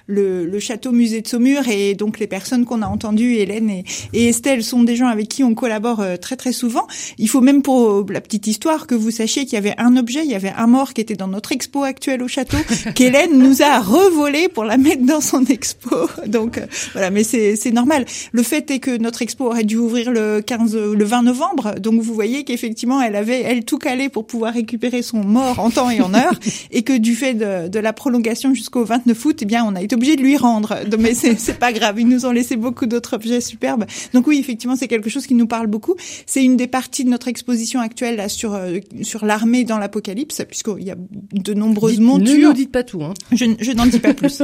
le, 0.07 0.45
le 0.45 0.59
château 0.59 0.91
musée 0.91 1.21
de 1.21 1.27
Saumur 1.27 1.67
et 1.67 1.93
donc 1.95 2.19
les 2.19 2.27
personnes 2.27 2.65
qu'on 2.65 2.81
a 2.81 2.87
entendues, 2.87 3.35
Hélène 3.35 3.69
et, 3.69 3.83
Estelle, 4.13 4.63
sont 4.63 4.83
des 4.83 4.95
gens 4.95 5.07
avec 5.07 5.27
qui 5.27 5.43
on 5.43 5.53
collabore 5.53 5.99
euh, 5.99 6.17
très 6.17 6.35
très 6.35 6.51
souvent. 6.51 6.87
Il 7.17 7.29
faut 7.29 7.41
même 7.41 7.61
pour 7.61 7.89
euh, 7.89 8.05
la 8.09 8.21
petite 8.21 8.47
histoire 8.47 8.87
que 8.87 8.95
vous 8.95 9.11
sachiez 9.11 9.45
qu'il 9.45 9.53
y 9.53 9.57
avait 9.57 9.75
un 9.77 9.97
objet, 9.97 10.21
il 10.23 10.31
y 10.31 10.35
avait 10.35 10.53
un 10.55 10.67
mort 10.67 10.93
qui 10.93 11.01
était 11.01 11.15
dans 11.15 11.27
notre 11.27 11.51
expo 11.51 11.83
actuelle 11.83 12.21
au 12.23 12.27
château, 12.27 12.57
qu'Hélène 12.95 13.37
nous 13.37 13.61
a 13.61 13.79
revolé 13.79 14.47
pour 14.47 14.63
la 14.63 14.77
mettre 14.77 15.05
dans 15.05 15.21
son 15.21 15.43
expo. 15.45 16.09
Donc 16.27 16.57
euh, 16.57 16.65
voilà, 16.93 17.09
mais 17.09 17.23
c'est 17.23 17.71
normal. 17.71 18.05
Le 18.31 18.43
fait 18.43 18.52
est 18.55 18.79
que 18.79 18.97
notre 18.97 19.21
expo 19.21 19.45
aurait 19.45 19.63
dû 19.63 19.77
ouvrir 19.77 20.11
le 20.11 20.41
15, 20.41 20.75
le 20.75 21.05
20 21.05 21.23
novembre, 21.23 21.75
donc 21.79 22.01
vous 22.01 22.13
voyez 22.13 22.43
qu'effectivement 22.43 23.01
elle 23.01 23.15
avait 23.15 23.41
elle 23.41 23.65
tout 23.65 23.77
calé 23.77 24.09
pour 24.09 24.27
pouvoir 24.27 24.53
récupérer 24.53 25.01
son 25.01 25.23
mort 25.23 25.59
en 25.59 25.69
temps 25.69 25.89
et 25.89 26.01
en 26.01 26.13
heure, 26.13 26.39
et 26.71 26.83
que 26.83 26.97
du 26.97 27.15
fait 27.15 27.33
de, 27.33 27.67
de 27.67 27.79
la 27.79 27.93
prolongation 27.93 28.53
jusqu'au 28.53 28.83
29 28.85 29.25
août, 29.25 29.39
eh 29.41 29.45
bien 29.45 29.65
on 29.65 29.75
a 29.75 29.81
été 29.81 29.95
obligé 29.95 30.15
de 30.15 30.21
lui 30.21 30.37
rendre. 30.37 30.75
Mais 30.99 31.13
c'est 31.13 31.59
pas 31.59 31.71
grave 31.71 31.93
ils 32.03 32.07
nous 32.07 32.25
ont 32.25 32.31
laissé 32.31 32.55
beaucoup 32.55 32.85
d'autres 32.85 33.13
objets 33.13 33.41
superbes. 33.41 33.85
Donc 34.13 34.27
oui, 34.27 34.37
effectivement, 34.39 34.75
c'est 34.75 34.87
quelque 34.87 35.09
chose 35.09 35.25
qui 35.25 35.35
nous 35.35 35.47
parle 35.47 35.67
beaucoup. 35.67 35.95
C'est 36.25 36.43
une 36.43 36.57
des 36.57 36.67
parties 36.67 37.03
de 37.03 37.09
notre 37.09 37.27
exposition 37.27 37.79
actuelle 37.79 38.17
là, 38.17 38.29
sur 38.29 38.53
euh, 38.53 38.79
sur 39.01 39.25
l'armée 39.25 39.63
dans 39.63 39.77
l'apocalypse, 39.77 40.43
puisqu'il 40.47 40.83
y 40.83 40.91
a 40.91 40.95
de 40.97 41.53
nombreuses 41.53 41.99
montures. 41.99 42.37
Ne 42.37 42.43
nous 42.43 42.53
dites 42.53 42.71
pas 42.71 42.83
tout. 42.83 43.03
Hein. 43.03 43.13
Je, 43.31 43.45
je 43.59 43.71
n'en 43.71 43.85
dis 43.85 43.99
pas 43.99 44.13
plus. 44.13 44.43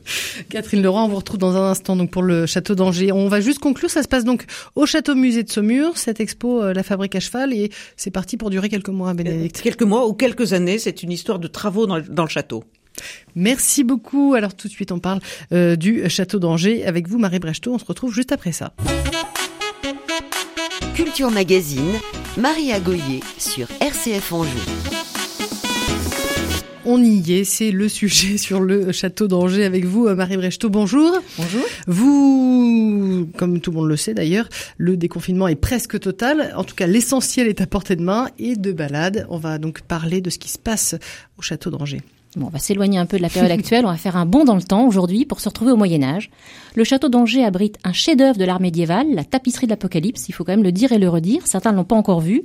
Catherine 0.50 0.82
Laurent, 0.82 1.06
on 1.06 1.08
vous 1.08 1.16
retrouve 1.16 1.38
dans 1.38 1.56
un 1.56 1.70
instant 1.70 1.96
donc 1.96 2.10
pour 2.10 2.22
le 2.22 2.46
château 2.46 2.74
d'Angers. 2.74 3.12
On 3.12 3.28
va 3.28 3.40
juste 3.40 3.49
conclure. 3.58 3.90
Ça 3.90 4.02
se 4.02 4.08
passe 4.08 4.24
donc 4.24 4.44
au 4.74 4.86
château 4.86 5.14
musée 5.14 5.42
de 5.42 5.50
Saumur, 5.50 5.96
cette 5.98 6.20
expo 6.20 6.62
euh, 6.62 6.72
La 6.72 6.82
Fabrique 6.82 7.14
à 7.14 7.20
cheval, 7.20 7.52
et 7.52 7.70
c'est 7.96 8.10
parti 8.10 8.36
pour 8.36 8.50
durer 8.50 8.68
quelques 8.68 8.88
mois, 8.88 9.14
Bénédicte. 9.14 9.58
Euh, 9.58 9.62
quelques 9.62 9.82
mois 9.82 10.06
ou 10.06 10.12
quelques 10.12 10.52
années. 10.52 10.78
C'est 10.78 11.02
une 11.02 11.12
histoire 11.12 11.38
de 11.38 11.48
travaux 11.48 11.86
dans 11.86 12.00
dans 12.00 12.24
le 12.24 12.28
château. 12.28 12.64
Merci 13.34 13.84
beaucoup. 13.84 14.34
Alors 14.34 14.54
tout 14.54 14.68
de 14.68 14.72
suite, 14.72 14.92
on 14.92 14.98
parle 14.98 15.20
euh, 15.52 15.76
du 15.76 16.08
château 16.08 16.38
d'Angers 16.38 16.84
avec 16.84 17.08
vous, 17.08 17.18
Marie 17.18 17.38
Brechtot. 17.38 17.72
On 17.72 17.78
se 17.78 17.84
retrouve 17.84 18.12
juste 18.14 18.32
après 18.32 18.52
ça. 18.52 18.72
Culture 20.94 21.30
Magazine, 21.30 21.92
Marie 22.36 22.72
Agoyer 22.72 23.20
sur 23.38 23.68
RCF 23.80 24.32
Anjou. 24.32 24.89
On 26.86 27.02
y 27.02 27.32
est, 27.34 27.44
c'est 27.44 27.72
le 27.72 27.88
sujet 27.88 28.36
sur 28.38 28.60
le 28.60 28.90
château 28.92 29.28
d'Angers 29.28 29.64
avec 29.64 29.84
vous, 29.84 30.06
euh, 30.06 30.14
Marie 30.14 30.36
Brechtot. 30.36 30.70
Bonjour. 30.70 31.12
Bonjour. 31.36 31.62
Vous, 31.86 33.28
comme 33.36 33.60
tout 33.60 33.70
le 33.70 33.76
monde 33.76 33.88
le 33.88 33.96
sait 33.96 34.14
d'ailleurs, 34.14 34.48
le 34.78 34.96
déconfinement 34.96 35.48
est 35.48 35.56
presque 35.56 36.00
total. 36.00 36.52
En 36.56 36.64
tout 36.64 36.74
cas, 36.74 36.86
l'essentiel 36.86 37.48
est 37.48 37.60
à 37.60 37.66
portée 37.66 37.96
de 37.96 38.02
main 38.02 38.28
et 38.38 38.56
de 38.56 38.72
balade. 38.72 39.26
On 39.28 39.36
va 39.36 39.58
donc 39.58 39.82
parler 39.82 40.20
de 40.20 40.30
ce 40.30 40.38
qui 40.38 40.48
se 40.48 40.58
passe 40.58 40.94
au 41.38 41.42
château 41.42 41.70
d'Angers. 41.70 42.00
Bon, 42.36 42.46
on 42.46 42.50
va 42.50 42.60
s'éloigner 42.60 42.96
un 42.96 43.06
peu 43.06 43.16
de 43.16 43.22
la 43.22 43.28
période 43.28 43.50
actuelle, 43.50 43.84
on 43.84 43.90
va 43.90 43.96
faire 43.96 44.16
un 44.16 44.24
bond 44.24 44.44
dans 44.44 44.54
le 44.54 44.62
temps 44.62 44.86
aujourd'hui 44.86 45.24
pour 45.24 45.40
se 45.40 45.48
retrouver 45.48 45.72
au 45.72 45.76
Moyen 45.76 46.04
Âge. 46.04 46.30
Le 46.76 46.84
château 46.84 47.08
d'Angers 47.08 47.44
abrite 47.44 47.76
un 47.82 47.92
chef-d'œuvre 47.92 48.38
de 48.38 48.44
l'art 48.44 48.60
médiéval, 48.60 49.12
la 49.12 49.24
tapisserie 49.24 49.66
de 49.66 49.72
l'Apocalypse, 49.72 50.28
il 50.28 50.32
faut 50.32 50.44
quand 50.44 50.52
même 50.52 50.62
le 50.62 50.70
dire 50.70 50.92
et 50.92 50.98
le 50.98 51.08
redire, 51.08 51.48
certains 51.48 51.72
ne 51.72 51.76
l'ont 51.78 51.84
pas 51.84 51.96
encore 51.96 52.20
vu. 52.20 52.42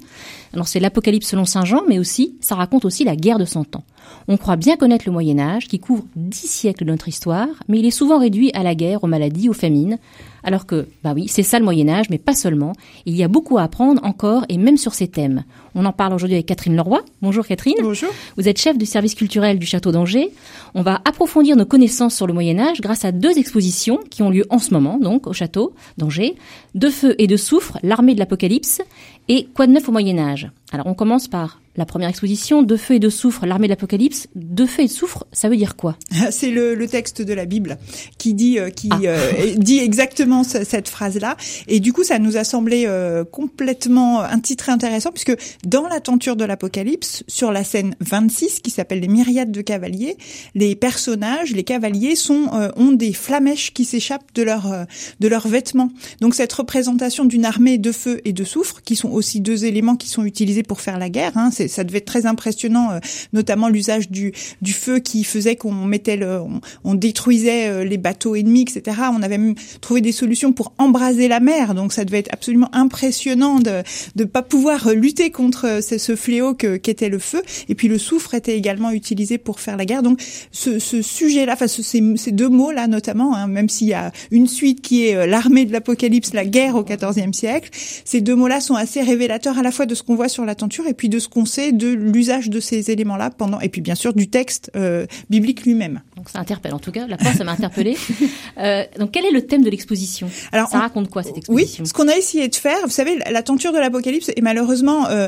Alors 0.54 0.68
c'est 0.68 0.80
l'Apocalypse 0.80 1.28
selon 1.28 1.46
Saint 1.46 1.66
Jean, 1.66 1.84
mais 1.88 2.00
aussi, 2.00 2.36
ça 2.42 2.56
raconte 2.56 2.84
aussi 2.84 3.04
la 3.04 3.16
guerre 3.16 3.38
de 3.38 3.46
Cent 3.46 3.76
Ans. 3.76 3.84
On 4.28 4.38
croit 4.38 4.56
bien 4.56 4.76
connaître 4.76 5.06
le 5.06 5.12
Moyen 5.12 5.38
Âge, 5.38 5.68
qui 5.68 5.78
couvre 5.78 6.04
dix 6.16 6.48
siècles 6.48 6.86
de 6.86 6.90
notre 6.90 7.08
histoire, 7.08 7.50
mais 7.68 7.78
il 7.78 7.86
est 7.86 7.92
souvent 7.92 8.18
réduit 8.18 8.50
à 8.56 8.64
la 8.64 8.74
guerre, 8.74 9.04
aux 9.04 9.08
maladies, 9.08 9.50
aux 9.50 9.54
famines, 9.54 10.00
alors 10.46 10.66
que, 10.66 10.88
bah 11.04 11.14
oui, 11.16 11.28
c'est 11.28 11.44
ça 11.44 11.60
le 11.60 11.66
Moyen 11.66 11.90
Âge, 11.90 12.10
mais 12.10 12.20
pas 12.20 12.36
seulement. 12.36 12.74
Il 13.06 13.16
y 13.16 13.24
a 13.24 13.28
beaucoup 13.28 13.58
à 13.58 13.64
apprendre 13.64 14.02
encore, 14.06 14.46
et 14.48 14.58
même 14.58 14.78
sur 14.78 14.94
ces 14.94 15.08
thèmes. 15.08 15.44
On 15.74 15.84
en 15.86 15.92
parle 15.92 16.14
aujourd'hui 16.14 16.36
avec 16.36 16.46
Catherine 16.46 16.76
Leroy. 16.76 17.04
Bonjour 17.22 17.46
Catherine. 17.46 17.76
Bonjour. 17.82 18.10
Vous 18.38 18.48
êtes 18.48 18.60
chef 18.60 18.78
du 18.78 18.86
service 18.86 19.16
culturel 19.16 19.60
du 19.60 19.66
Château 19.66 19.92
d'Angers. 19.92 20.30
On 20.76 20.84
va 20.84 21.02
approfondir 21.04 21.56
nos 21.56 21.66
connaissances 21.66 22.16
sur 22.16 22.28
le 22.28 22.34
Moyen 22.34 22.60
Âge 22.60 22.80
grâce 22.80 23.04
à 23.04 23.12
deux 23.12 23.38
expositions 23.38 24.00
qui 24.10 24.22
ont 24.22 24.30
lieu 24.30 24.46
en 24.50 24.60
ce 24.60 24.74
moment, 24.74 25.00
donc 25.00 25.28
au 25.28 25.34
Château 25.34 25.74
d'Angers. 25.98 26.36
De 26.76 26.90
feu 26.90 27.16
et 27.18 27.28
de 27.28 27.38
soufre, 27.38 27.80
l'armée 27.82 28.14
de 28.14 28.20
l'Apocalypse 28.20 28.82
et 29.28 29.48
Quoi 29.56 29.66
de 29.66 29.72
neuf 29.72 29.90
au 29.90 29.92
Moyen 29.92 30.20
Âge? 30.20 30.52
Alors 30.72 30.86
on 30.86 30.94
commence 30.94 31.28
par 31.28 31.60
la 31.78 31.86
première 31.86 32.10
exposition, 32.10 32.64
De 32.64 32.78
feu 32.78 32.96
et 32.96 33.00
de 33.00 33.10
soufre, 33.10 33.46
l'armée 33.46 33.68
de 33.68 33.72
l'Apocalypse. 33.72 34.28
De 34.36 34.66
feu 34.66 34.84
et 34.84 34.88
de 34.88 34.92
soufre, 34.92 35.26
ça 35.32 35.50
veut 35.50 35.58
dire 35.58 35.76
quoi? 35.76 35.98
C'est 36.32 36.52
le, 36.52 36.76
le, 36.76 36.88
texte 36.88 37.22
de 37.22 37.34
la 37.34 37.46
Bible 37.46 37.78
qui 38.18 38.34
dit 38.34 38.60
euh, 38.60 38.70
qui 38.70 38.90
ah. 38.92 39.00
euh, 39.04 39.56
dit 39.58 39.80
exactement 39.80 40.44
cette 40.44 40.88
phrase-là. 40.88 41.36
Et 41.68 41.80
du 41.80 41.94
coup, 41.94 42.04
ça 42.04 42.20
nous 42.20 42.38
a 42.38 42.44
semblé 42.44 42.86
euh, 42.88 43.24
complètement 43.24 44.22
un 44.22 44.40
titre 44.40 44.70
intéressant 44.70 45.12
puisque 45.12 45.36
dans 45.66 45.88
la 45.88 46.00
tenture 46.00 46.36
de 46.36 46.46
l'Apocalypse, 46.46 47.24
sur 47.28 47.52
la 47.52 47.64
scène 47.64 47.96
26 48.00 48.60
qui 48.60 48.72
s'appelle 48.72 49.00
les 49.00 49.08
myriades 49.08 49.52
de 49.52 49.62
cavaliers, 49.62 50.18
les 50.54 50.76
personnages, 50.76 51.52
les 51.52 51.64
cavaliers 51.64 52.16
sont 52.16 52.50
ont 52.78 52.92
des 52.92 53.14
flamèches 53.14 53.74
qui 53.74 53.86
s'échappent 53.86 54.34
de 54.34 54.44
leurs 54.44 54.86
de 55.20 55.28
leurs 55.28 55.48
vêtements. 55.48 55.90
Donc 56.22 56.36
cette 56.36 56.54
représentation 56.54 57.26
d'une 57.26 57.46
armée 57.46 57.78
de 57.78 57.92
feu 57.92 58.22
et 58.26 58.34
de 58.34 58.44
soufre, 58.44 58.82
qui 58.82 58.96
sont 58.96 59.10
aussi 59.10 59.42
deux 59.42 59.66
éléments 59.66 59.96
qui 59.96 60.10
sont 60.10 60.24
utilisés 60.24 60.64
pour 60.64 60.82
faire 60.82 61.00
la 61.00 61.10
guerre, 61.10 61.38
hein, 61.38 61.50
ça 61.68 61.84
devait 61.84 62.00
être 62.00 62.06
très 62.06 62.26
impressionnant, 62.26 62.92
euh, 62.92 63.00
notamment 63.34 63.70
l'usage 63.70 64.10
du, 64.10 64.34
du 64.62 64.74
feu 64.74 65.00
qui 65.00 65.24
faisait 65.24 65.56
qu'on 65.56 65.74
mettait 65.74 66.18
le, 66.18 66.42
on, 66.84 66.96
détruisait 66.96 67.68
euh, 67.68 67.84
les 67.84 67.98
bateaux 67.98 68.36
ennemis, 68.36 68.62
etc. 68.64 68.98
On 69.14 69.22
avait 69.22 69.38
même 69.38 69.56
trouvé 69.82 70.02
des 70.02 70.12
solutions 70.12 70.54
pour 70.54 70.74
embraser 70.78 71.28
la 71.28 71.40
mer, 71.40 71.76
donc 71.76 71.94
ça 71.94 72.06
devait 72.06 72.20
être 72.20 72.34
absolument 72.34 72.70
impressionnant 72.74 73.60
de 73.60 73.84
ne 74.16 74.24
pas 74.24 74.42
pouvoir 74.42 74.90
lutter 74.94 75.32
contre 75.32 75.80
ce, 75.82 75.98
ce 75.98 76.16
fléau 76.16 76.54
que 76.54 76.78
qu'était 76.78 77.10
le 77.10 77.20
feu. 77.20 77.42
Et 77.70 77.76
puis 77.76 77.88
le 77.88 77.98
soufre 77.98 78.34
était 78.34 78.58
également 78.58 78.92
utilisé 78.92 79.38
pour 79.38 79.60
faire 79.60 79.78
la 79.78 79.86
guerre. 79.86 80.04
Donc 80.04 80.22
ce, 80.52 80.80
ce 80.80 81.02
sujet-là, 81.02 81.54
enfin 81.54 81.68
ces, 81.68 82.02
ces 82.16 82.32
deux 82.32 82.50
mots-là 82.50 82.88
notamment, 82.88 83.36
hein, 83.36 83.48
même 83.48 83.70
s'il 83.70 83.88
y 83.88 83.94
a 83.94 84.12
une 84.32 84.48
suite 84.48 84.82
qui 84.82 85.08
est 85.08 85.16
euh, 85.16 85.26
l'armée 85.26 85.66
de 85.66 85.72
l'Apocalypse, 85.72 86.34
la 86.34 86.46
guerre 86.46 86.76
au 86.76 86.84
XIVe 86.84 87.34
siècle, 87.34 87.70
ces 87.74 88.22
deux 88.22 88.36
mots-là 88.36 88.62
sont 88.62 88.76
assez 88.76 89.02
révélateurs 89.02 89.58
à 89.58 89.64
la 89.64 89.72
fois 89.72 89.86
de 89.86 89.96
ce 89.96 90.04
qu'on 90.04 90.16
voit 90.16 90.30
sur 90.30 90.46
la 90.46 90.56
tenture 90.56 90.88
et 90.88 90.94
puis 90.94 91.10
de 91.10 91.20
ce 91.20 91.28
qu'on 91.28 91.46
de 91.72 91.88
l'usage 91.88 92.50
de 92.50 92.60
ces 92.60 92.92
éléments-là 92.92 93.30
pendant, 93.30 93.60
et 93.60 93.70
puis 93.70 93.82
bien 93.82 93.96
sûr 93.96 94.14
du 94.14 94.30
texte 94.30 94.72
euh, 94.76 95.06
biblique 95.30 95.66
lui-même. 95.66 96.02
Donc 96.16 96.30
ça 96.30 96.40
interpelle 96.40 96.74
en 96.74 96.80
tout 96.80 96.92
cas, 96.92 97.08
la 97.08 97.18
ça 97.18 97.44
m'a 97.44 97.52
interpellé. 97.52 97.98
euh, 98.58 98.84
donc 99.00 99.12
quel 99.12 99.26
est 99.26 99.32
le 99.32 99.46
thème 99.46 99.64
de 99.64 99.70
l'exposition? 99.70 100.30
Alors 100.52 100.70
ça 100.70 100.80
raconte 100.80 101.10
quoi 101.10 101.24
cette 101.24 101.38
exposition? 101.38 101.84
Oui, 101.84 101.88
ce 101.88 101.94
qu'on 101.94 102.08
a 102.08 102.16
essayé 102.16 102.48
de 102.48 102.56
faire, 102.56 102.80
vous 102.84 102.90
savez, 102.90 103.18
la 103.30 103.44
tenture 103.44 103.72
de 103.72 103.78
l'Apocalypse 103.78 104.30
est 104.30 104.42
malheureusement 104.42 105.08
euh, 105.08 105.28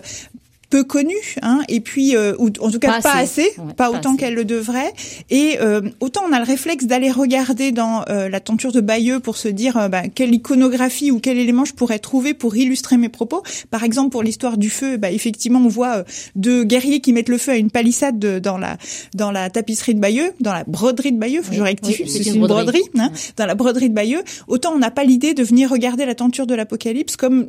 peu 0.69 0.83
connu, 0.83 1.15
hein, 1.41 1.61
et 1.69 1.79
puis 1.79 2.15
euh, 2.15 2.35
ou 2.39 2.47
en 2.59 2.69
tout 2.69 2.79
cas 2.79 3.01
pas, 3.01 3.15
assez, 3.15 3.55
pas, 3.77 3.89
autant 3.89 4.17
qu'elle 4.17 4.33
le 4.33 4.43
devrait. 4.43 4.91
Et 5.29 5.57
euh, 5.61 5.81
autant 6.01 6.21
on 6.29 6.33
a 6.33 6.39
le 6.39 6.45
réflexe 6.45 6.85
d'aller 6.85 7.09
regarder 7.09 7.71
dans 7.71 8.03
euh, 8.09 8.27
la 8.27 8.39
tenture 8.41 8.73
de 8.73 8.81
Bayeux 8.81 9.19
pour 9.19 9.37
se 9.37 9.47
dire 9.47 9.89
bah, 9.89 10.03
quelle 10.13 10.33
iconographie 10.33 11.09
ou 11.11 11.19
quel 11.19 11.37
élément 11.37 11.63
je 11.63 11.73
pourrais 11.73 11.99
trouver 11.99 12.33
pour 12.33 12.57
illustrer 12.57 12.97
mes 12.97 13.07
propos. 13.07 13.43
Par 13.69 13.83
exemple 13.83 14.09
pour 14.09 14.23
l'histoire 14.23 14.57
du 14.57 14.69
feu, 14.69 14.97
bah, 14.97 15.09
effectivement 15.11 15.59
on 15.59 15.69
voit 15.69 16.03
deux 16.35 16.65
guerriers 16.65 16.99
qui 16.99 17.13
mettent 17.13 17.29
le 17.29 17.37
feu 17.37 17.53
à 17.53 17.57
une 17.57 17.71
palissade 17.71 18.19
dans 18.19 18.57
la 18.57 18.77
dans 19.15 19.31
la 19.31 19.49
tapisserie 19.49 19.95
de 19.95 20.01
Bayeux, 20.01 20.33
dans 20.41 20.53
la 20.53 20.65
broderie 20.65 21.13
de 21.13 21.17
Bayeux. 21.17 21.43
je 21.49 21.61
rectifie, 21.61 22.09
c'est 22.09 22.29
une, 22.29 22.41
broderie, 22.41 22.83
hein, 22.97 23.11
dans 23.37 23.45
la 23.45 23.55
broderie 23.55 23.89
de 23.89 23.95
Bayeux. 23.95 24.23
Autant 24.47 24.73
on 24.73 24.79
n'a 24.79 24.91
pas 24.91 25.05
l'idée 25.05 25.33
de 25.33 25.43
venir 25.43 25.69
regarder 25.69 26.05
la 26.05 26.15
tenture 26.15 26.45
de 26.45 26.55
l'Apocalypse 26.55 27.15
comme 27.15 27.47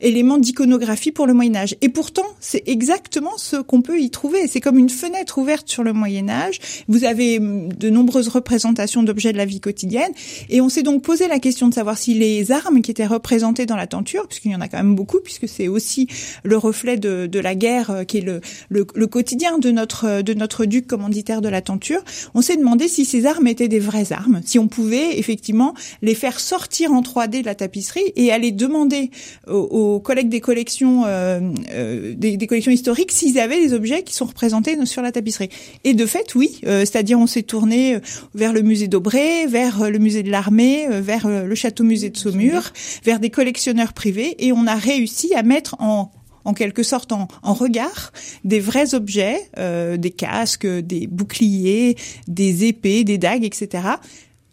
élément 0.00 0.38
d'iconographie 0.38 1.10
pour 1.10 1.26
le 1.26 1.34
Moyen 1.34 1.56
Âge. 1.56 1.74
Et 1.80 1.88
pourtant 1.88 2.24
c'est 2.38 2.59
exactement 2.66 3.36
ce 3.36 3.56
qu'on 3.56 3.82
peut 3.82 4.00
y 4.00 4.10
trouver. 4.10 4.46
C'est 4.46 4.60
comme 4.60 4.78
une 4.78 4.90
fenêtre 4.90 5.38
ouverte 5.38 5.68
sur 5.68 5.82
le 5.82 5.92
Moyen 5.92 6.28
Âge. 6.28 6.58
Vous 6.88 7.04
avez 7.04 7.38
hum, 7.38 7.72
de 7.72 7.90
nombreuses 7.90 8.28
représentations 8.28 9.02
d'objets 9.02 9.32
de 9.32 9.38
la 9.38 9.44
vie 9.44 9.60
quotidienne. 9.60 10.12
Et 10.48 10.60
on 10.60 10.68
s'est 10.68 10.82
donc 10.82 11.02
posé 11.02 11.28
la 11.28 11.38
question 11.38 11.68
de 11.68 11.74
savoir 11.74 11.98
si 11.98 12.14
les 12.14 12.52
armes 12.52 12.82
qui 12.82 12.90
étaient 12.90 13.06
représentées 13.06 13.66
dans 13.66 13.76
la 13.76 13.86
tenture, 13.86 14.26
puisqu'il 14.28 14.52
y 14.52 14.56
en 14.56 14.60
a 14.60 14.68
quand 14.68 14.78
même 14.78 14.94
beaucoup, 14.94 15.20
puisque 15.22 15.48
c'est 15.48 15.68
aussi 15.68 16.08
le 16.44 16.56
reflet 16.56 16.96
de, 16.96 17.26
de 17.26 17.38
la 17.38 17.54
guerre 17.54 17.90
euh, 17.90 18.04
qui 18.04 18.18
est 18.18 18.22
le, 18.22 18.40
le, 18.68 18.86
le, 18.94 19.06
quotidien 19.06 19.58
de 19.58 19.70
notre, 19.70 20.22
de 20.22 20.34
notre 20.34 20.64
duc 20.64 20.86
commanditaire 20.86 21.40
de 21.40 21.48
la 21.48 21.62
tenture, 21.62 22.02
on 22.34 22.42
s'est 22.42 22.56
demandé 22.56 22.88
si 22.88 23.04
ces 23.04 23.26
armes 23.26 23.46
étaient 23.46 23.68
des 23.68 23.78
vraies 23.78 24.12
armes, 24.12 24.40
si 24.44 24.58
on 24.58 24.68
pouvait 24.68 25.18
effectivement 25.18 25.74
les 26.02 26.14
faire 26.14 26.40
sortir 26.40 26.92
en 26.92 27.02
3D 27.02 27.40
de 27.40 27.46
la 27.46 27.54
tapisserie 27.54 28.12
et 28.16 28.32
aller 28.32 28.52
demander 28.52 29.10
aux, 29.46 30.00
collègues 30.00 30.28
des 30.28 30.40
collections, 30.40 31.04
euh, 31.06 31.40
euh, 31.72 32.14
des, 32.16 32.36
des 32.36 32.46
collections 32.50 32.72
historiques 32.72 33.12
s'ils 33.12 33.38
avaient 33.38 33.60
des 33.60 33.72
objets 33.72 34.02
qui 34.02 34.12
sont 34.12 34.26
représentés 34.26 34.76
sur 34.84 35.02
la 35.02 35.12
tapisserie. 35.12 35.50
Et 35.84 35.94
de 35.94 36.04
fait, 36.04 36.34
oui, 36.34 36.60
euh, 36.66 36.80
c'est-à-dire 36.80 37.18
on 37.18 37.28
s'est 37.28 37.44
tourné 37.44 37.94
euh, 37.94 38.00
vers 38.34 38.52
le 38.52 38.62
musée 38.62 38.88
d'Aubray, 38.88 39.46
vers 39.46 39.82
euh, 39.82 39.88
le 39.88 40.00
musée 40.00 40.24
de 40.24 40.30
l'armée, 40.30 40.86
vers 40.90 41.28
le 41.28 41.54
château 41.54 41.84
musée 41.84 42.10
de 42.10 42.16
Saumur, 42.16 42.72
vers 43.04 43.20
des 43.20 43.30
collectionneurs 43.30 43.92
privés, 43.92 44.34
et 44.44 44.52
on 44.52 44.66
a 44.66 44.74
réussi 44.74 45.32
à 45.34 45.42
mettre 45.42 45.76
en 45.78 46.10
en 46.46 46.54
quelque 46.54 46.82
sorte 46.82 47.12
en, 47.12 47.28
en, 47.42 47.52
regard 47.52 48.12
des 48.44 48.60
vrais 48.60 48.94
objets, 48.94 49.50
des 49.58 50.10
casques, 50.10 50.66
des 50.66 51.06
boucliers, 51.06 51.96
des 52.28 52.64
épées, 52.64 53.04
des 53.04 53.18
dagues, 53.18 53.44
etc 53.44 53.82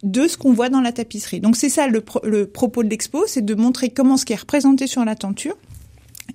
de 0.04 0.28
ce 0.28 0.38
qu'on 0.38 0.54
voit 0.54 0.70
dans 0.70 0.82
la 0.82 0.92
tapisserie. 0.92 1.40
Donc 1.40 1.56
c'est 1.56 1.70
ça 1.70 1.88
le, 1.88 2.04
le 2.24 2.46
propos 2.46 2.84
de 2.84 2.90
l'expo, 2.90 3.24
c'est 3.26 3.44
de 3.44 3.56
montrer 3.56 3.90
comment 3.90 4.18
ce 4.18 4.26
qui 4.26 4.34
est 4.34 4.38
représenté 4.38 4.86
sur 4.86 5.04
la 5.06 5.16
tenture 5.16 5.56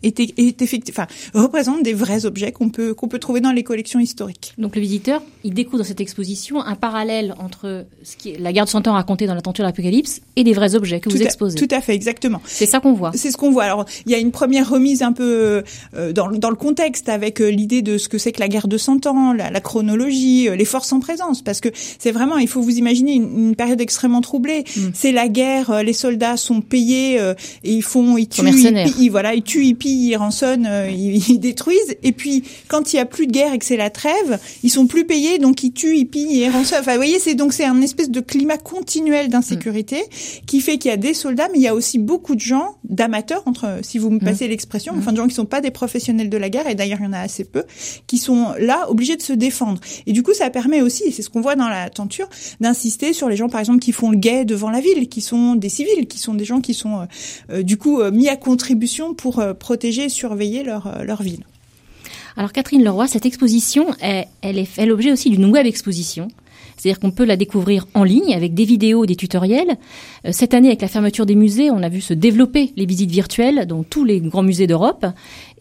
est, 0.03 0.21
est 0.21 0.63
effectivement, 0.63 1.05
enfin, 1.05 1.41
représente 1.41 1.83
des 1.83 1.95
vrais 1.95 2.27
objets 2.27 2.53
qu'on 2.53 2.69
peut 2.69 2.95
qu'on 2.95 3.09
peut 3.09 3.19
trouver 3.19 3.41
dans 3.41 3.53
les 3.53 3.63
collections 3.63 4.01
historiques. 4.01 4.53
Donc 4.59 4.77
le 4.77 4.83
visiteur, 4.83 5.23
il 5.45 5.55
découvre 5.55 5.79
dans 5.79 5.85
cette 5.85 6.01
exposition 6.01 6.63
un 6.63 6.75
parallèle 6.75 7.35
entre 7.39 7.85
ce 8.03 8.17
qui 8.17 8.31
est 8.31 8.39
la 8.39 8.53
guerre 8.53 8.65
de 8.65 8.71
Cent 8.71 8.87
Ans 8.89 8.93
racontée 8.93 9.27
dans 9.27 9.35
la 9.35 9.43
tenture 9.43 9.65
de 9.65 9.69
l'Apocalypse 9.69 10.21
et 10.37 10.45
des 10.45 10.53
vrais 10.53 10.75
objets 10.75 11.01
que 11.01 11.09
vous 11.11 11.23
exposez. 11.23 11.59
Tout 11.59 11.75
à 11.75 11.81
fait, 11.81 11.95
exactement. 11.95 12.41
C'est 12.45 12.67
ça 12.67 12.81
qu'on 12.81 12.93
voit. 12.93 13.13
C'est 13.15 13.31
ce 13.31 13.37
qu'on 13.37 13.51
voit. 13.51 13.65
Alors 13.65 13.85
il 14.07 14.13
y 14.13 14.15
a 14.15 14.19
une 14.19 14.33
première 14.33 14.69
remise 14.69 15.03
un 15.03 15.13
peu 15.13 15.63
euh, 15.95 16.13
dans, 16.13 16.31
dans 16.31 16.51
le 16.51 16.57
contexte 16.57 17.09
avec 17.09 17.41
euh, 17.41 17.49
l'idée 17.51 17.83
de 17.83 17.99
ce 17.99 18.09
que 18.09 18.19
c'est 18.19 18.33
que 18.33 18.41
la 18.41 18.49
guerre 18.49 18.69
de 18.69 18.79
Cent 18.79 19.07
Ans, 19.07 19.33
la, 19.33 19.51
la 19.51 19.61
chronologie, 19.61 20.49
euh, 20.49 20.57
les 20.57 20.65
forces 20.65 20.93
en 20.93 21.01
présence, 21.01 21.43
parce 21.43 21.61
que 21.61 21.69
c'est 21.99 22.13
vraiment, 22.13 22.39
il 22.39 22.49
faut 22.49 22.63
vous 22.63 22.77
imaginer 22.77 23.13
une, 23.15 23.49
une 23.49 23.57
période 23.57 23.81
extrêmement 23.81 24.21
troublée. 24.21 24.65
Mm. 24.77 24.81
C'est 24.95 25.13
la 25.13 25.29
guerre, 25.29 25.83
les 25.83 25.93
soldats 25.93 26.37
sont 26.37 26.61
payés 26.61 27.17
et 27.65 27.73
ils 27.73 27.83
font, 27.83 28.17
ils 28.17 28.29
tuent, 28.29 28.43
ils, 28.99 29.09
voilà, 29.09 29.35
ils 29.35 29.43
tuent, 29.43 29.65
ils 29.65 29.75
ils 29.93 30.17
rançonnent, 30.17 30.67
euh, 30.67 30.91
ils, 30.91 31.39
détruisent. 31.39 31.97
Et 32.03 32.13
puis, 32.13 32.45
quand 32.69 32.93
il 32.93 32.97
y 32.97 32.99
a 32.99 33.05
plus 33.05 33.27
de 33.27 33.33
guerre 33.33 33.53
et 33.53 33.59
que 33.59 33.65
c'est 33.65 33.77
la 33.77 33.91
trêve, 33.91 34.39
ils 34.63 34.71
sont 34.71 34.87
plus 34.87 35.05
payés, 35.05 35.39
donc 35.39 35.63
ils 35.63 35.73
tuent, 35.73 35.97
ils 35.97 36.07
pillent, 36.07 36.43
ils 36.43 36.51
rançonnent. 36.51 36.81
Enfin, 36.81 36.93
vous 36.93 36.99
voyez, 36.99 37.19
c'est 37.19 37.35
donc 37.35 37.53
c'est 37.53 37.65
un 37.65 37.81
espèce 37.81 38.11
de 38.11 38.21
climat 38.21 38.59
continuel 38.59 39.29
d'insécurité 39.29 39.97
mm. 39.97 40.45
qui 40.47 40.61
fait 40.61 40.79
qu'il 40.79 40.91
y 40.91 40.95
a 40.95 40.97
des 40.97 41.15
soldats, 41.15 41.49
mais 41.53 41.59
il 41.59 41.63
y 41.63 41.69
a 41.69 41.75
aussi 41.75 41.99
beaucoup 41.99 42.35
de 42.35 42.41
gens, 42.41 42.77
d'amateurs, 42.85 43.43
entre, 43.47 43.81
si 43.83 43.99
vous 43.99 44.11
me 44.11 44.17
mm. 44.17 44.21
passez 44.21 44.49
l'expression, 44.49 44.95
enfin, 44.97 45.13
de 45.13 45.17
gens 45.17 45.27
qui 45.27 45.35
sont 45.35 45.47
pas 45.47 45.61
des 45.61 45.71
professionnels 45.71 46.31
de 46.31 46.37
la 46.37 46.51
guerre, 46.51 46.67
et 46.69 46.75
d'ailleurs, 46.75 46.99
il 47.01 47.05
y 47.05 47.09
en 47.09 47.13
a 47.13 47.21
assez 47.21 47.45
peu, 47.45 47.65
qui 48.07 48.19
sont 48.19 48.49
là, 48.59 48.91
obligés 48.91 49.17
de 49.17 49.23
se 49.23 49.33
défendre. 49.33 49.81
Et 50.07 50.13
du 50.13 50.23
coup, 50.23 50.35
ça 50.35 50.51
permet 50.51 50.83
aussi, 50.83 51.05
et 51.05 51.11
c'est 51.11 51.23
ce 51.23 51.31
qu'on 51.31 51.41
voit 51.41 51.57
dans 51.57 51.69
la 51.69 51.91
tenture, 51.91 52.29
d'insister 52.61 53.13
sur 53.13 53.29
les 53.29 53.37
gens, 53.37 53.49
par 53.49 53.61
exemple, 53.61 53.81
qui 53.81 53.93
font 53.93 54.11
le 54.11 54.17
guet 54.17 54.45
devant 54.45 54.71
la 54.71 54.81
ville, 54.81 55.09
qui 55.09 55.21
sont 55.21 55.55
des 55.55 55.69
civils, 55.69 56.07
qui 56.07 56.19
sont 56.19 56.35
des 56.35 56.45
gens 56.45 56.61
qui 56.61 56.75
sont, 56.75 57.01
euh, 57.01 57.05
euh, 57.51 57.63
du 57.63 57.77
coup, 57.77 58.03
mis 58.11 58.29
à 58.29 58.37
contribution 58.37 59.15
pour 59.15 59.43
protéger 59.59 59.82
surveiller 60.09 60.63
leur, 60.63 60.87
euh, 60.87 61.03
leur 61.05 61.23
ville. 61.23 61.45
Alors 62.37 62.53
Catherine 62.53 62.83
Leroy, 62.83 63.09
cette 63.09 63.27
exposition, 63.27 63.87
elle, 64.01 64.27
elle 64.41 64.59
est 64.59 64.87
l'objet 64.87 65.13
aussi 65.13 65.31
d'une 65.31 65.47
web 65.47 65.67
exposition. 65.67 66.29
C'est-à-dire 66.77 66.99
qu'on 66.99 67.11
peut 67.11 67.25
la 67.25 67.37
découvrir 67.37 67.87
en 67.95 68.03
ligne 68.03 68.35
avec 68.35 68.55
des 68.55 68.65
vidéos, 68.65 69.07
des 69.07 69.15
tutoriels. 69.15 69.77
Euh, 70.27 70.31
cette 70.33 70.55
année, 70.55 70.69
avec 70.69 70.83
la 70.83 70.89
fermeture 70.89 71.27
des 71.27 71.35
musées, 71.35 71.71
on 71.71 71.83
a 71.83 71.89
vu 71.89 72.01
se 72.01 72.15
développer 72.15 72.73
les 72.77 72.87
visites 72.87 73.11
virtuelles 73.11 73.67
dans 73.67 73.83
tous 73.83 74.05
les 74.05 74.21
grands 74.21 74.43
musées 74.43 74.67
d'Europe 74.67 75.07